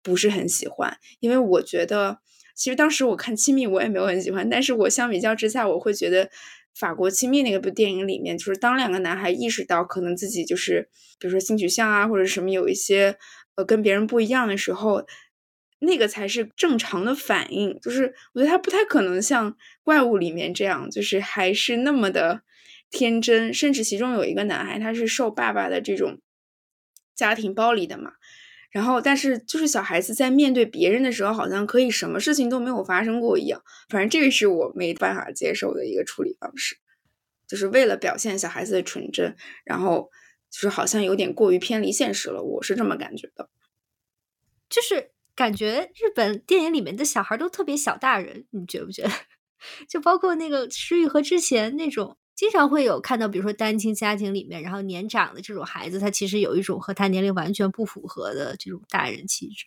[0.00, 0.96] 不是很喜欢。
[1.18, 2.18] 因为我觉得，
[2.54, 4.48] 其实当时我看《亲密》，我也没有很喜欢。
[4.48, 6.30] 但是我相比较之下，我会觉得
[6.78, 13.16] 法国《亲密》那个部电影里面，就是当两个男孩意识到可能自己就是，比如说性取向啊，或者什么有一些
[13.56, 15.04] 呃跟别人不一样的时候。
[15.80, 22.42] 那个才是正常的反应，就是我觉得他不太可能像怪物里面这样，就是还是那么的
[22.90, 26.20] 天真，甚至其中有一个男孩，他是受爸爸的这种
[27.14, 28.12] 家庭暴力的嘛，
[28.70, 33.62] 然后，但是就是小孩子在面对别人的时候，好像可以什么事情都没有发生过一样。
[33.88, 36.76] 反正这个是我没办法接受的一个处理方式，
[37.46, 40.10] 就是为了表现小孩子的纯真，然后
[40.50, 42.42] 就是好像有点过于偏离现实了。
[42.42, 43.48] 我是这么感觉的，
[44.68, 49.10] 就是感觉日本电影里面的小孩都特别小大人，你觉不觉得？
[49.88, 52.16] 就包括那个石玉和之前那种。
[52.34, 59.66] 经常会有看到，比如说单亲家庭里面，然后年长的这种孩子，他其实有一种和他年龄完全不符合的这种大人气质。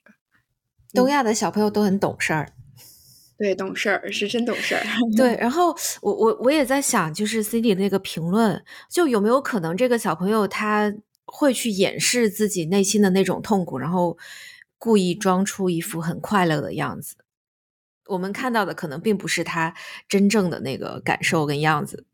[0.93, 2.53] 东亚的小朋友都很懂事儿，
[3.37, 4.81] 对，懂事儿是真懂事儿。
[5.17, 10.93] 对，然后我我我也在想，就是 Cindy 那个评论，就有没有可能这个小朋友他
[11.25, 14.17] 会去掩饰自己内心的那种痛苦，然后
[14.81, 17.15] 故意装出一副很快乐的样子？
[18.07, 19.75] 我们看到的可能并不是他
[20.09, 22.07] 真正的那个感受跟样子。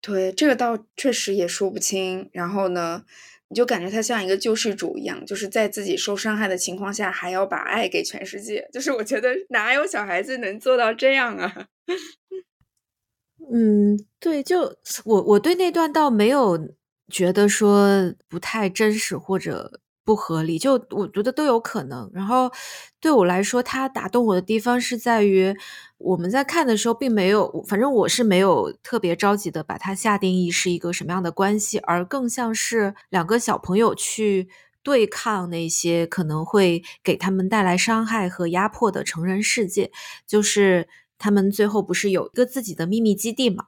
[0.00, 2.28] 对，这个倒确实也说不清。
[2.32, 3.04] 然后呢，
[3.46, 8.68] 你就感觉他像一个救世主一样，就是在自己受伤害的情况下，还要把爱给全世界。
[8.72, 11.68] 就是我觉得哪有小孩子能做到这样啊？
[13.54, 16.74] 嗯，对，就我我对那段倒没有
[17.08, 19.80] 觉得说不太真实或者。
[20.10, 22.10] 不合理，就我觉得都有可能。
[22.12, 22.50] 然后
[22.98, 25.54] 对我来说，它打动我的地方是在于，
[25.98, 34.48] 我们在看的时候并没有，反正我是没有特别着急的把它下定义是一个什么样的关系，而更像是两个小朋友去
[34.82, 39.92] 对抗那些可能会给他们带来伤害和压迫的成人世界，
[40.26, 40.88] 就是。
[41.20, 43.66] 他们最后不是有一个自己的秘密基地嘛？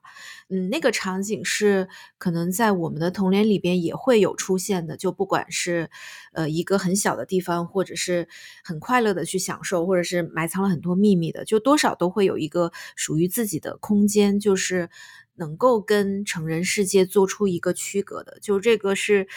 [0.48, 1.88] 嗯，那个场景是
[2.18, 4.96] 可能在我们的童年里边也会有出现的。
[4.96, 5.90] 就不管是
[6.32, 8.26] 呃一个很小的地方，或者是
[8.64, 14.88] 很快乐的去享受，或者是埋藏了很多秘密的，就多少都会有一个属于自己的空间，就是
[15.34, 18.38] 能够跟成人世界做出一个区隔的。
[18.40, 19.28] 就这个是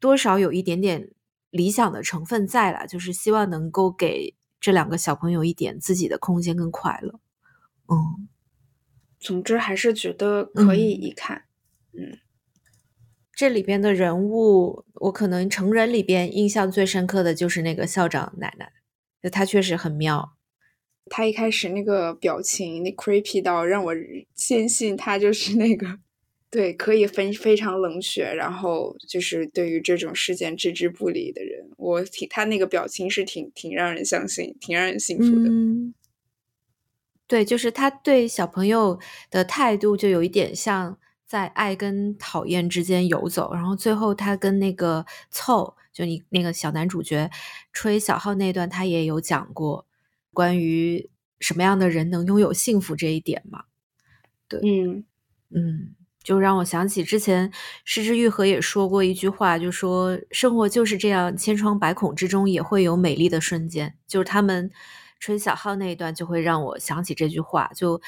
[0.00, 1.10] 多少有一点点
[1.50, 7.20] 理想的成分在了，就是希望能够给这两个小朋友一点自己的空间跟快乐。
[7.88, 8.28] 嗯，
[9.18, 11.44] 总之还是觉得可以一看。
[11.92, 12.18] 嗯，
[13.32, 18.72] 这里边的人物，我可能成人里边印象最深刻的就是那个校长奶奶，
[19.22, 20.36] 就她确实很妙。
[21.10, 23.92] 她一开始那个表情，那 creepy 到让我
[24.34, 25.98] 坚信她就是那个
[26.50, 31.68] 对可以非非常冷血，然后就是对于这种事件置之不理的人。
[31.76, 35.50] 我挺她那个表情是挺挺让人相信，挺让人信服的。
[37.26, 39.00] 对，就是他对小朋友
[39.30, 43.54] 的态度，就有一点像在爱跟讨厌之间游走。
[43.54, 47.30] 然后最后他跟那个凑，就你那个小男主角
[47.72, 49.86] 吹小号那段，他也有讲过
[50.34, 51.08] 关于
[51.40, 53.64] 什么样的人能拥有幸福这一点嘛？
[54.46, 55.04] 对，嗯
[55.48, 57.50] 嗯，就让我想起之前
[57.86, 64.70] 失之愈合也说过一句话，就说生活就是这样，千疮百孔之中也会有美丽的瞬间，就是他们。
[65.20, 68.00] 吹小号那一段就会让我想起这句话，就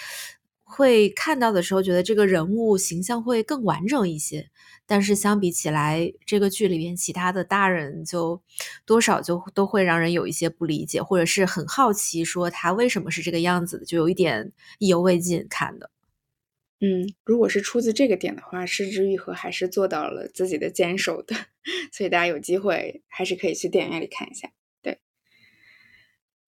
[0.63, 4.51] 会看到的时候觉得这个人物形象会更完整一些。
[4.89, 8.41] 但是相比起来，这个剧里边其他的大人就
[8.85, 15.91] 多少就都会让人有一些不理解，或者是很好奇，说他为什么是这个样子的，就有一点意犹未尽看的。
[16.81, 21.35] 嗯，如果是出自这个点的话，失之愈合还是做到了自己的坚守的，
[21.91, 24.51] 所以大家有机会还是可以去电影院里看一下。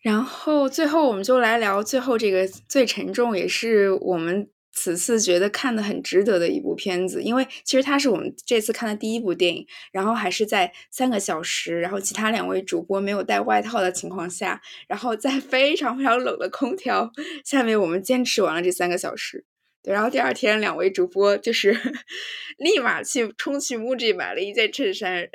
[0.09, 7.23] 然后最后我们就来聊最后这个最沉重，也是我们此次觉得看的很值得的一部片子。
[7.23, 17.13] 因为其实它是我们这次看的第一部电影，然后还是在三个小时，然后其他两位主播没有带外套的情况下，然后在非常非常冷的空调
[17.45, 19.45] 下面，我们坚持完了这三个小时。
[19.83, 21.73] 对，然后第二天两位主播就是
[22.57, 25.29] 立马去冲去 MUJI 买了一件衬衫。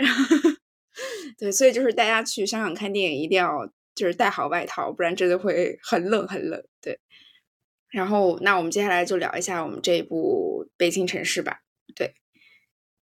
[1.38, 3.72] 对，所以就是大家去香港看电影一定要。
[3.96, 6.64] 就是带好外套，不然真的会很冷很冷。
[6.82, 7.00] 对，
[7.90, 11.60] 然后那我们接下来就聊一下我们这一部《北京城市》吧。
[11.96, 12.14] 对，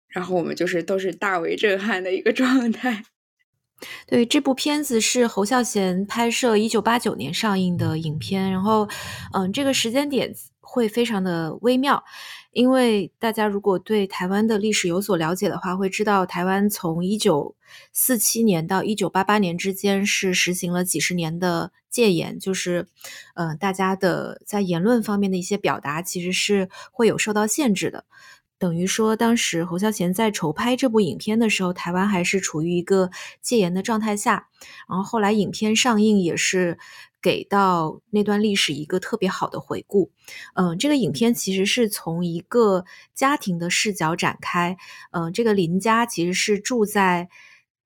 [0.07, 3.03] 然后我们就是都是大为震撼的一个状态。
[4.07, 8.49] 对，这部片子是侯孝贤拍摄，一九八九年上映的影片。
[8.51, 8.89] 然后，
[9.33, 12.03] 嗯，这个时间点会非常的微妙。
[12.57, 17.55] 因为大家如果对台湾的历史有所了解的话，会知道台湾从一九
[17.93, 22.87] 四七年到一九八八年之间是实行了几十年的戒严，就是，
[23.35, 28.05] 呃，大家的在言论方面的一些表达其实是会有受到限制的。
[28.59, 34.47] 等于说，当时侯孝贤在筹拍这部影片的时候，台湾还是处于一个戒严的状态下。
[34.89, 36.77] 然后后来影片上映也是。
[37.19, 40.11] 给到那段历史一个特别好的回顾，
[40.53, 42.85] 嗯，这个影片其实是从一个
[43.15, 44.77] 家庭的视角展开，
[45.11, 47.27] 嗯，这个林家其实是住在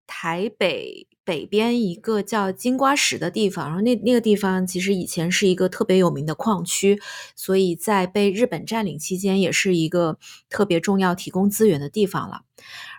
[0.06, 7.00] 台北北边一个叫金瓜石的地方，然后那那个地方其实以前是一个特别有名的矿区，
[7.36, 10.18] 所以在被日本占领期间，也是一个
[10.50, 12.42] 特别重要提供资源的地方了。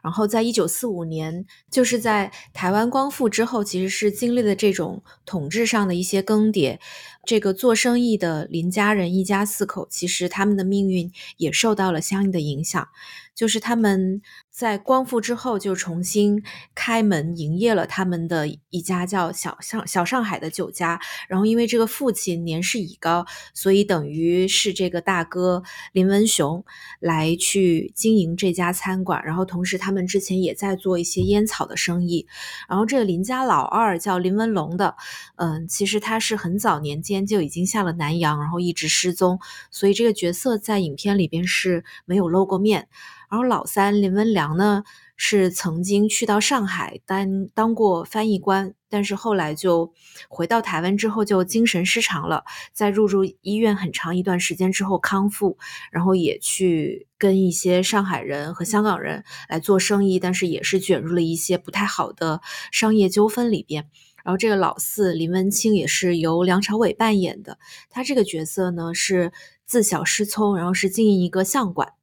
[0.02, 6.78] 然后在一九四五年，就是在台湾光复之后，其实是经历了这种统治上的一些更迭。
[7.24, 12.88] 这个做生意的林家人一家四口，其实他们的命运也受到了相应的影响。
[13.34, 14.20] 就是他们
[14.52, 16.42] 在光复之后就重新
[16.74, 21.00] 开门营业了他们的一家叫小上小上海的酒家。
[21.26, 23.24] 然后因为这个父亲年事已高，
[23.54, 26.62] 所以等于是这个大哥林文雄
[27.00, 29.24] 来去经营这家餐馆。
[29.24, 32.26] 然后同时他们之前也在做一些烟草的生意。
[32.68, 34.96] 然后这个林家老二叫林文龙的，
[35.36, 39.40] 嗯，其实他是很早年间就已经下了南洋，然后一直失踪，
[39.70, 42.88] 所以这个角色在影片里边是没有露过面。
[43.32, 44.84] 然后老三林文良呢，
[45.16, 49.94] 是曾经去到上海当当过翻译官，但是后来就
[50.28, 55.56] 回到台湾之后就精神失常了，在入住医院很长一段时间之后康复，
[55.90, 63.88] 然后也去跟一些上海人和香港人来做生意，但是也是卷入了一些不太好的商业纠纷里边。
[64.22, 67.58] 然后这个老四林文清也是由梁朝伟扮演的，
[67.88, 69.32] 他这个角色呢是
[69.64, 71.94] 自小失聪，然后是经营一个相馆。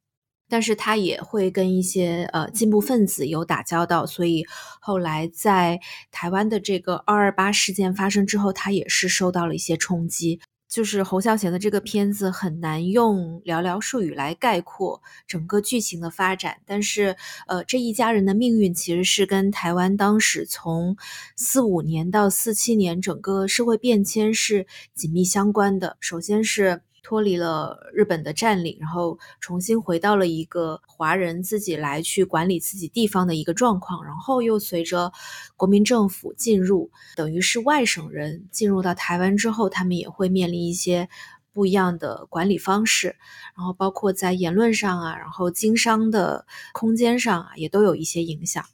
[0.50, 4.44] 但是他也会跟一些呃进步分子有打交道，所以
[4.80, 5.80] 后来在
[6.10, 10.40] 台湾的这个二二八事件发生之后，他也是受到了一些冲击。
[10.68, 17.16] 就是侯孝贤的这个片子很难用寥寥数语来概括整个剧情的发展，但是
[17.48, 20.96] 呃这一家人的命运其实是跟台湾当时从
[21.34, 25.96] 四五年到四七年整个社会变迁是紧密相关的。
[26.00, 26.82] 首先是。
[27.02, 35.12] 脱离了日本的占领，然后重新回到了一个华人自己来去管理自己地方的一个状况，然后又随着
[35.56, 41.08] 国民政府进入，等于是外省人进入到台湾之后，他们也会面临一些
[41.52, 43.16] 不一样的管理方式，
[43.56, 48.64] 然后包括在言论上啊，然后经商的空间上啊，也都有一些影响。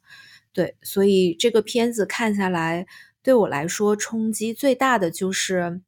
[0.53, 2.85] 对，所以这个片子看下来，
[3.23, 5.81] 对我来说冲击最大的就是。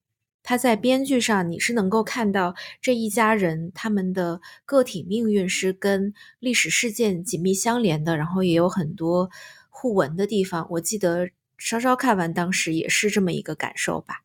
[0.49, 9.29] 他在编剧上，你是能够看到这一家人他们的个体命运是跟历史事件紧密相连的，然后也有很多
[9.69, 10.65] 互文的地方。
[10.71, 11.29] 我记得
[11.59, 14.23] 稍稍看完当时也是这么一个感受吧。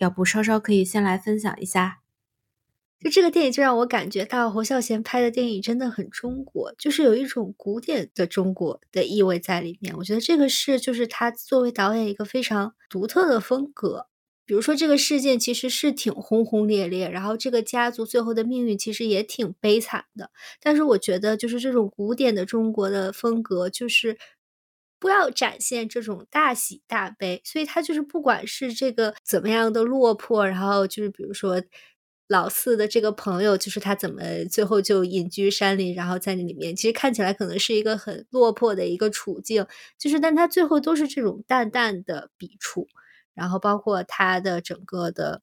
[0.00, 2.00] 要不稍稍可以先来分享一下，
[3.00, 9.96] 就这个电影就让我感觉到侯孝贤拍的电影真的很中国，就是有一种古典的中国的意味在里面。
[9.96, 14.08] 我觉得这个是就是他作为导演一个非常独特的风格。
[14.44, 20.30] 比如说，这个事件其实是挺轰轰烈烈，然后这个家族最后的命运其实也挺悲惨的。
[20.60, 24.18] 但是我觉得，就是这种古典的中国的风格，就是
[24.98, 27.40] 不要展现这种大喜大悲。
[27.44, 31.62] 所以他就是不管是这个怎么样的落魄，然后就是比如说
[32.28, 39.66] 老四的这个朋友，就是他怎么最后就隐居山林，然后在那里面，其实看起来可能是一个很落魄的一个处境，
[39.98, 42.88] 就是但他最后都是这种淡淡的笔触。
[43.34, 45.42] 然后包括它的整个的，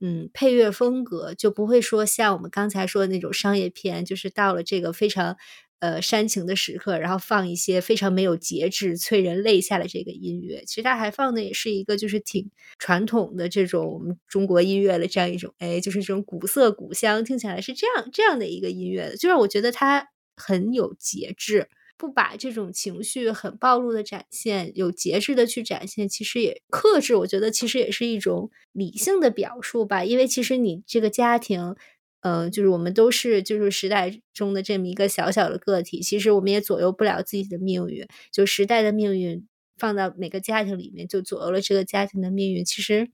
[0.00, 5.36] 嗯，配乐风格就不会说像我们刚才说的那种商业片，就是到了这个非常
[5.80, 10.64] 呃煽情的时刻，然后放一些非常没有节制、催人泪下的这个音乐。
[10.66, 21.68] 其实它还放的也是一个就是挺传统的这种我们中国音乐的这样一种，哎，就是这种古色古香，听起来是这样这样的一个音乐的，就让我觉得它很有节制。
[21.98, 27.14] 不把这种情绪很暴露的展现，有节制的去展现，其实也克制。
[27.16, 30.04] 我觉得其实也是一种理性的表述吧。
[30.04, 31.74] 因为其实你这个家庭，
[32.20, 38.06] 嗯，就是我们都是就是时代中的这么一个小小的个体，其实我们也左右不了自己的命运。
[38.30, 39.46] 就时代的命运
[39.78, 42.64] 放到每个家庭里面，就左右了这个家庭的命运。
[42.64, 43.10] 其实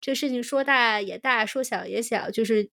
[0.00, 2.30] 这事情说大也大，说小也小。
[2.30, 2.70] 就是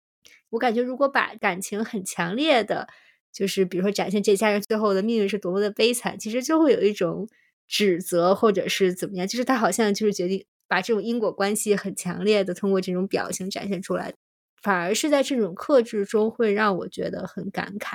[0.49, 2.88] 我感觉，如果把感情很强烈的。
[3.34, 7.29] 就是比如说展现这家人最后的命运是多么的悲惨，其实就会有一种
[7.67, 14.13] 指责或者是怎么样，就是他好像就是决定把这种因果关系很强烈的通过这种表情展现出来，
[14.61, 17.93] 反而是在这种克制中会让我觉得很感慨。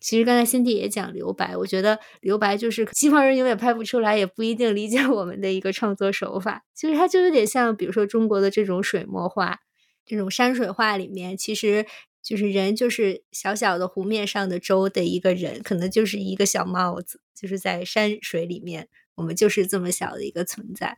[0.00, 6.62] 其实刚才辛迪也讲留白，我觉得留白就是西方人永远拍不出来，也不一定理解我们的一个创作手法。
[6.74, 9.60] 其实它就有点像，比如说中国的这种水墨画，
[10.04, 11.86] 这种山水画里面，其实。
[12.24, 20.96] 就是人，就是小小的湖面上的舟的一个人，可能就是一个小帽子，就是在山水里面，我们就是这么小的一个存在。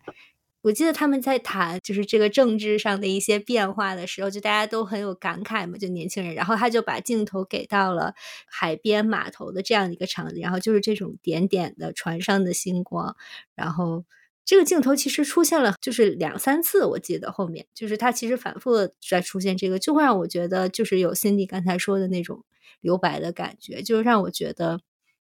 [0.62, 6.35] 我记得他们在谈就是这个政治上的一些变化的时候，就大家都很有感慨嘛，就年轻人。
[6.35, 8.14] 然后他就把镜头给到了
[8.47, 13.16] 海边码头的这样一个场景，然后就是这种点点的船上的星光，
[13.55, 14.05] 然后。
[14.47, 22.44] 这个镜头其实出现了，就是两三次，我记得后面就是他其实反复在出现这个，就会让我觉得就是有 Cindy 刚才说的那种
[22.80, 24.80] 留白的感觉，就是让我觉得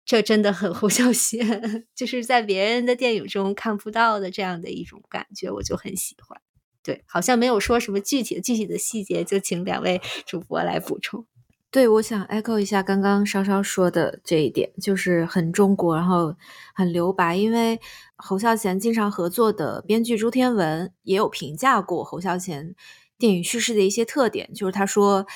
[0.04, 6.40] 这真的很 侯孝贤，就是在别人的电影中看不到的这样的一种感觉，我就很喜欢。
[6.84, 11.26] 对，好像没有说什么具体的具体的细节，就请两位主播来补充。
[11.70, 16.34] 对，我想 echo 一下刚刚稍稍说的这一点，就是很中国，然后
[16.74, 17.36] 很留白。
[17.36, 17.78] 因为
[18.16, 22.74] 侯孝贤经常合作的编剧朱天文也有评价过侯孝贤
[23.18, 25.26] 电影叙事的一些特点，就是他说，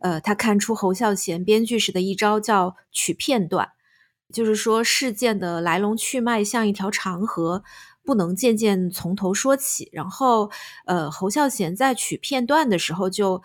[0.00, 3.68] 呃，他看出侯孝贤编剧时的一招叫取片段，
[4.32, 7.62] 就是说事件的来龙去脉像一条长河，
[8.04, 9.88] 不能渐渐从头说起。
[9.92, 10.50] 然后，
[10.86, 13.40] 呃，侯孝贤在取片段的时候就。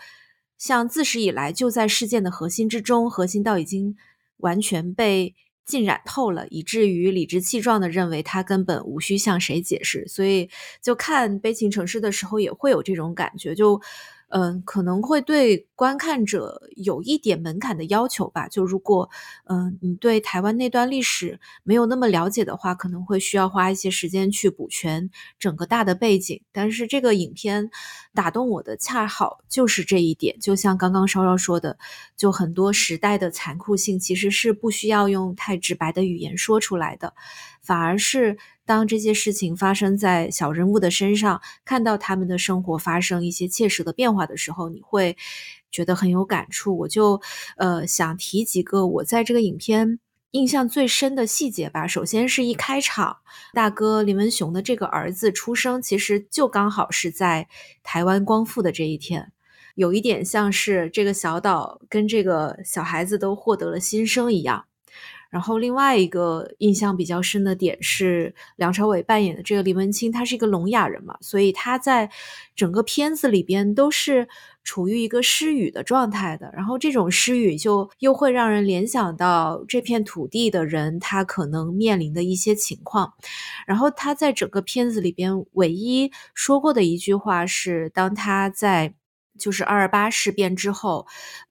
[0.61, 3.95] 像自始以来就在事件的核心之中，核心到已经
[4.37, 5.33] 完全被
[5.65, 10.05] 浸染透了，以至于理直气壮地认为他根本无需向谁解释。
[10.07, 13.81] 所以，就看《悲情城市》的时候也会有这种感觉，就。
[14.31, 18.47] 嗯，可能会对观看者有一点门槛的要求吧。
[18.47, 19.09] 就如果，
[19.45, 26.41] 嗯，你对台湾那段历史没有那么了解的话，可能会需要花一些时间去补全整个大的背景。
[26.51, 27.69] 但是这个影片
[28.13, 30.39] 打动我的恰好就是这一点。
[30.39, 31.77] 就像刚刚稍稍说的，
[32.15, 37.13] 就很多时代的残酷性其实是不需要用太直白的语言说出来的，
[37.61, 38.37] 反而是。
[38.65, 45.17] 当这些事情发生在小人物的身上，看到他们的生活发生一些切实的变化的时候，你会
[45.71, 46.77] 觉得很有感触。
[46.77, 47.21] 我就
[47.57, 49.99] 呃想提几个我在这个影片
[50.31, 51.85] 印象最深的细节吧。
[51.87, 53.17] 首先是一开场，
[53.53, 57.49] 大哥林文雄的这个儿子出生，其实就刚好是在
[57.83, 59.33] 台湾光复的这一天，
[59.75, 64.65] 有一点像是这个小岛跟这个小孩子都获得了新生一样。
[65.31, 72.11] 然后另外一个印象比较深的点是，梁朝伟扮演的这个李文清，他是一个聋哑人嘛，所以他在
[72.53, 74.27] 整个片子里边都是
[74.63, 76.51] 处于一个失语的状态的。
[76.53, 83.13] 然后这种失语就又会让人联想到这片土地的人他可能面临的一些情况。
[83.65, 88.93] 然后他在整个片子里边唯一说过的一句话是，当他在。
[89.41, 91.07] 就是二二八事变之后，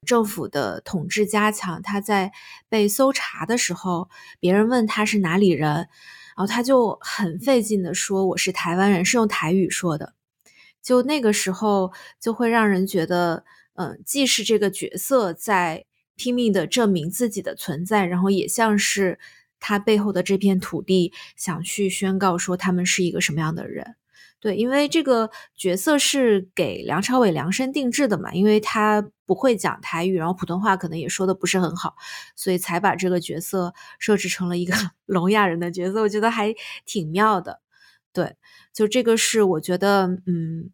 [0.07, 1.83] 政府的统治加强。
[1.83, 2.31] 他在
[2.69, 5.89] 被搜查的时候，别人问他是哪里人，然
[6.37, 10.15] 后他就很费劲的说我是台湾人，是用台语说的。
[10.81, 15.85] 就那个时候，就会让人觉得，嗯，既是这个角色在
[16.17, 19.19] 拼命的证明自己的存在，然后也像是
[19.59, 23.97] 他背后的这片土地想去宣告说他们是一个什么样的人。
[24.41, 31.95] 对，因为这个角色是给梁朝伟量身定制的嘛，因为他不会讲台语，然后普通话可能也说的不是很好，
[32.35, 34.75] 所以才把这个角色设置成了一个
[35.05, 36.55] 聋哑人的角色，我觉得还
[36.87, 37.61] 挺妙的。
[38.15, 38.37] 对，
[38.73, 40.71] 就这个是我觉得，嗯，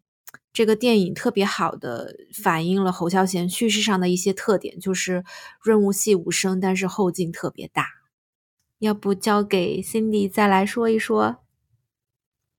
[0.53, 5.25] 这个电影特别好的反映了侯孝贤叙事上的一些特点，就是
[5.61, 7.85] 润物细无声，但是后劲特别大。
[8.79, 11.43] 要不交给 Cindy 再来说一说。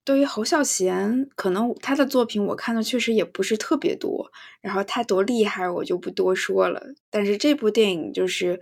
[0.09, 4.33] 对于侯孝贤，可能他的作品我看的确实也不是特别多，
[4.63, 6.83] 然后他多厉害我就不多说了。
[7.11, 8.59] 但是这部电影就是，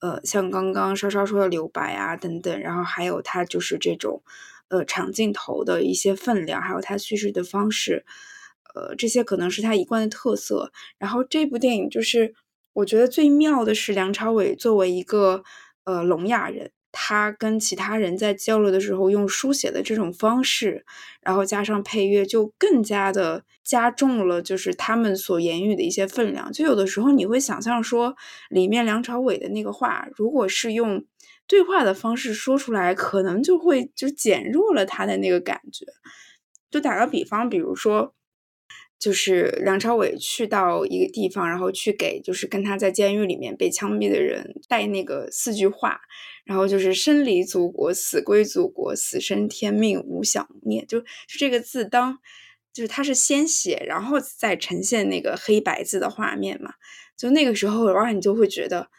[0.00, 4.22] 呃，像刚刚稍稍说的留白啊等等，然后还有他就是这种，
[4.68, 8.04] 呃，长镜头的一些分量，还有他叙事的方式，
[8.74, 10.70] 呃，这些可能是他一贯的特色。
[10.98, 12.34] 然后这部电影就是
[12.74, 15.44] 我觉得最妙的是梁朝伟作为一个
[15.84, 16.72] 呃聋哑人。
[16.92, 20.84] 他跟其他人在交流的时候用书写的这种方式，
[21.20, 26.52] 然后加上配乐，就更加的加重了就是他们所言语的一些分量。
[26.52, 28.16] 就有的时候你会想象说，
[28.48, 31.04] 里面梁朝伟的那个话，如果是用
[31.46, 35.86] 对话的方式说出来，可能就会就减弱了他的那个感觉。
[36.70, 38.14] 就打个比方，比如说。
[39.00, 45.98] 就是梁朝伟去到一个地方，然后去给就是跟他在监狱里面被枪毙的人带那个四句话，
[46.44, 51.06] 然后就是生离祖国，死归祖国，死生天命无想念，就就
[51.38, 52.18] 这个字当
[52.74, 56.74] 就是他是先写，然后再呈现那个黑白字的画面嘛，
[57.16, 58.90] 就那个时候，然后你就会觉得，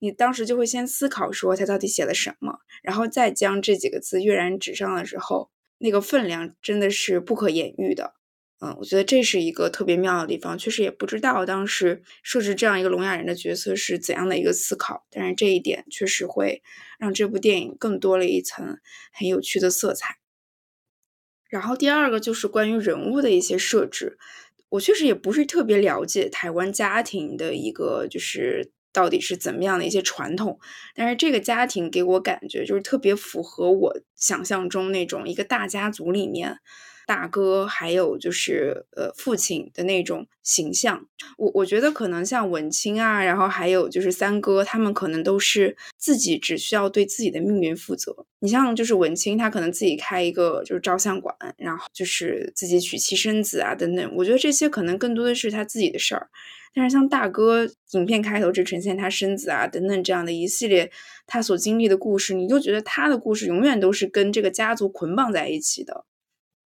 [0.00, 8.14] 你当时就会先思考说他到底写了什么，然后再将这几个字跃然纸上的时候，那个分量真的是不可言喻的。
[8.60, 16.62] 嗯，我觉得这是一个特别妙的地方，确实也不知道当时设置这样一个聋哑人的角色是怎样的一个思考，但是这一点确实会
[16.98, 18.78] 让这部电影更多了一层
[19.12, 20.16] 很有趣的色彩。
[21.48, 24.18] 然后第二个就是关于人物的一些设置，
[24.70, 30.58] 我确实也不是特别了解台湾家庭的一个就是到底是怎么样的一些传统，
[30.94, 36.58] 但是这个家庭给我感觉就是特别符合我想象中那种一个大家族里面。
[37.06, 48.26] 大哥，还有就是呃父亲的那种形象，我我觉得可能像文清啊，然后还有就是三哥，他们可能都是自己只需要对自己的命运负责。
[48.40, 54.14] 你像就是文清，他可能自己开一个就是照相馆，然后就是自己娶妻生子啊等等。
[54.16, 56.28] 我觉得这些可能更多的是他自己的事儿。
[56.76, 60.90] 但是像大哥，影片开头只呈现他生子啊等等这样的一系列
[61.24, 66.04] 他所经历的故事，你就觉得他的故事永远都是跟这个家族捆绑在一起的。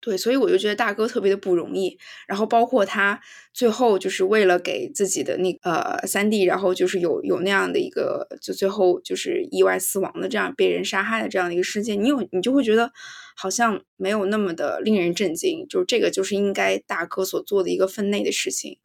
[0.08, 1.98] 对，所以我就觉得大哥特别的不容易。
[2.26, 3.20] 然后包括他
[3.52, 12.90] 最后就是为了给自己的那呃三弟，然后就是有有那样的一个，就最后就是意外死亡的这样被人杀害的这样的一个事件，你有你就会觉得
[13.36, 15.66] 好像没有那么的令人震惊。
[15.68, 18.78] 就这个就是应该大哥所做的一个分内的事情。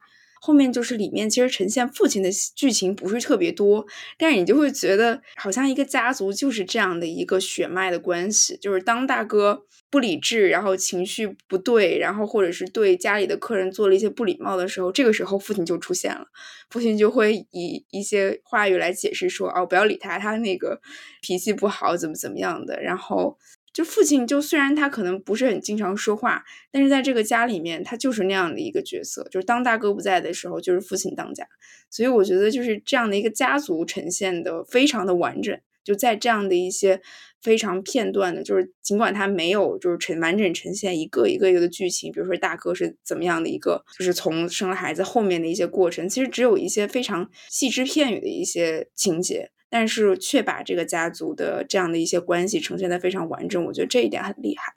[0.44, 3.86] 后面就是里面其实呈现父亲的剧情不是特别多，
[4.18, 16.26] 但是你就会觉得好像一个家族就是这样的一个血脉的关系，就是当大哥不理智，然后情绪不对，然后或者是对家里的客人做了一些不礼貌的时候，这个时候父亲就出现了，
[16.68, 20.78] 父亲就会以一些话语来解释说，哦，不要理他，他那个
[21.22, 23.38] 脾气不好，怎么怎么样的，然后。
[23.74, 29.26] 就父亲，就虽然他可能不是很经常说话，但是在这个家里面，他就是那样的一个角色。
[29.30, 31.44] 就是当大哥不在的时候，就是父亲当家。
[31.90, 35.58] 所以我觉得，就是这样的一个家族呈现的非常的完整。
[35.82, 37.02] 就在这样的一些
[37.42, 49.50] 非常片段的，就是尽管他没有就是呈完整呈现一个一个一个的剧情，比如说大哥是怎么样的一个，就是从生了孩子后面的一些过程，其实只有一些非常细枝片语的一些情节。
[49.74, 54.76] 但是却把这个家族的这样的一些关系呈现的非常完整，我觉得这一点很厉害。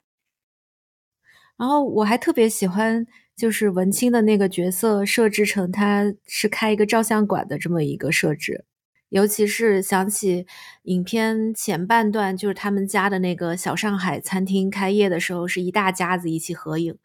[1.56, 8.64] 然后我还特别喜欢，就是文清的那个角色设置成他是开一个照相馆的这么一个设置，
[9.08, 10.46] 尤其是想起
[10.82, 16.96] 影片前半段，就是他们家的那个小上海餐厅开业的时候，是一大家子一起合影，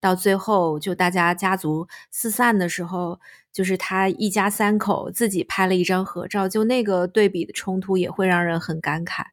[0.00, 3.20] 到最后就大家家族四散的时候。
[3.52, 9.24] 就是他一家三口自己拍了一张合照，就那个对比的冲突也会让人很感慨。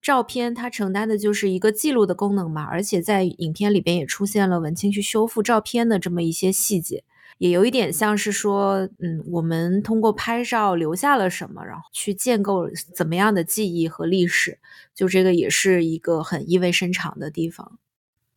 [0.00, 7.02] 照片它承担的就是一个记录的功能嘛，而且在影片里边也出现了文清去修复照片的这么一些细节，
[7.44, 14.58] 也有一点像是说，嗯，我们通过拍照留下了什么，然后去建构怎么样的记忆和历史，
[14.94, 17.78] 就这个也是一个很意味深长的地方。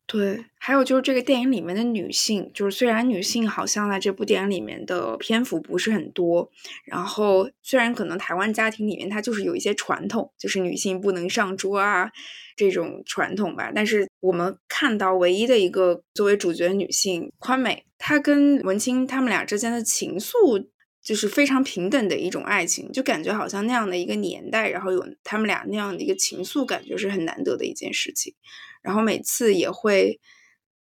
[0.05, 6.51] 对，还有就是这个电影里面的女性，就是虽然女性好像在这部电影里面的篇幅不是很多，
[6.83, 12.11] 然后虽然可能台湾家庭里面它就是有一些传统，就是女性不能上桌啊
[12.57, 20.67] 这种传统吧，但是我们看到唯一的一个作为主角女性宽美，她跟文清他们俩之间的情愫。
[20.99, 28.35] 就是非常平等的一种爱情，就感觉好像那样的一个年代，然后有他们俩那样的一个情愫，感觉是很难得的一件事情。
[28.81, 30.19] 然后每次也会，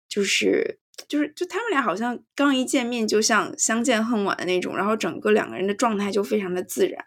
[0.09, 7.05] 就是就是就他们俩好像刚一见面就像相见恨晚的那种，然后整个两个人的状态就非常的自然。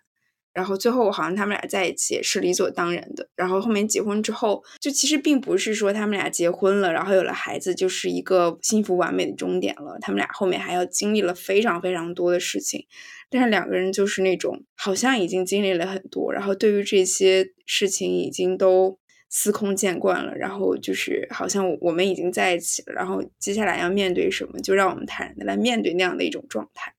[0.52, 3.28] 然后最后好像他们俩在一起也是理所当然的。
[3.36, 9.98] 然后后面结婚之后，就其实并不是说他们俩结婚了，然后有了孩子就是一个幸福完美的终点了。
[10.00, 12.86] 他们俩后面还要经历了非常非常多的事情，
[13.30, 18.98] 但是两个人就是那种好像已经经历了很多，然后对于这些事情已经都
[19.28, 20.34] 司空见惯了。
[20.34, 26.94] 然后就是好像我们已经在一起了，然后接下来要面对什么，就让我们坦然的来面对那样的一种状态。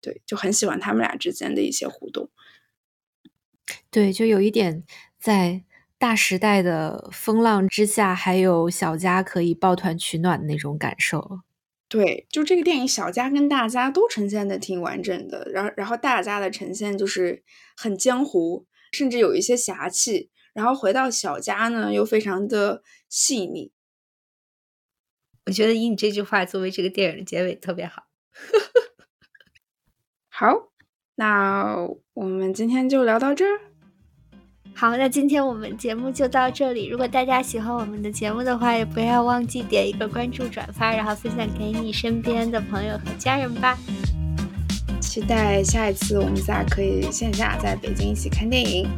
[0.00, 2.28] 对，就很喜欢他们俩之间的一些互动。
[3.90, 4.82] 对，就有一点
[5.18, 5.62] 在
[5.98, 11.40] 大时代的风浪之下，还有小家可以抱团取暖的那种感受。
[11.88, 15.46] 对，就这个电影，小家跟大家都呈现的挺完整的。
[15.52, 17.42] 然后，然后大家的呈现就是
[17.76, 20.30] 很江湖，甚至有一些侠气。
[20.54, 23.72] 然后回到小家呢，又非常的细腻。
[25.46, 28.04] 我觉得以你这句话作为这个电影的结尾特别好。
[30.30, 30.71] 好。
[31.22, 31.76] 那
[32.14, 33.60] 我们今天就聊到这儿。
[34.74, 36.88] 好，那今天我们节目就到这里。
[36.88, 43.78] 如果大家喜欢我们的节目的话，也不要忘记点一个关注、转发，然后分享给你身边的朋友和家人吧。
[45.00, 48.88] 期待下一次我们仨可以线下在北京一起看电影，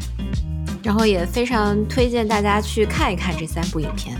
[0.83, 4.16] 然后也非常推荐大家去看一看这三部影片。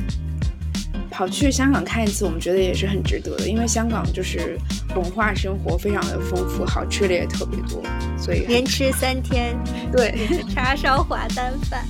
[1.17, 4.59] 跑去香港看一次，我们觉得也是很值得的，因为香港就是
[4.97, 7.81] 文化生活非常的丰富，好吃的也特别多，
[8.19, 9.57] 所以连吃三天，
[9.97, 10.13] 对，
[10.53, 11.87] 叉烧滑蛋饭。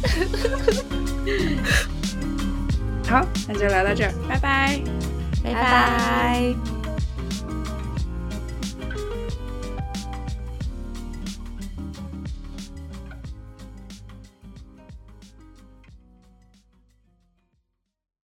[3.09, 4.79] 好，那就聊到这儿，拜拜，
[5.43, 6.74] 拜拜拜。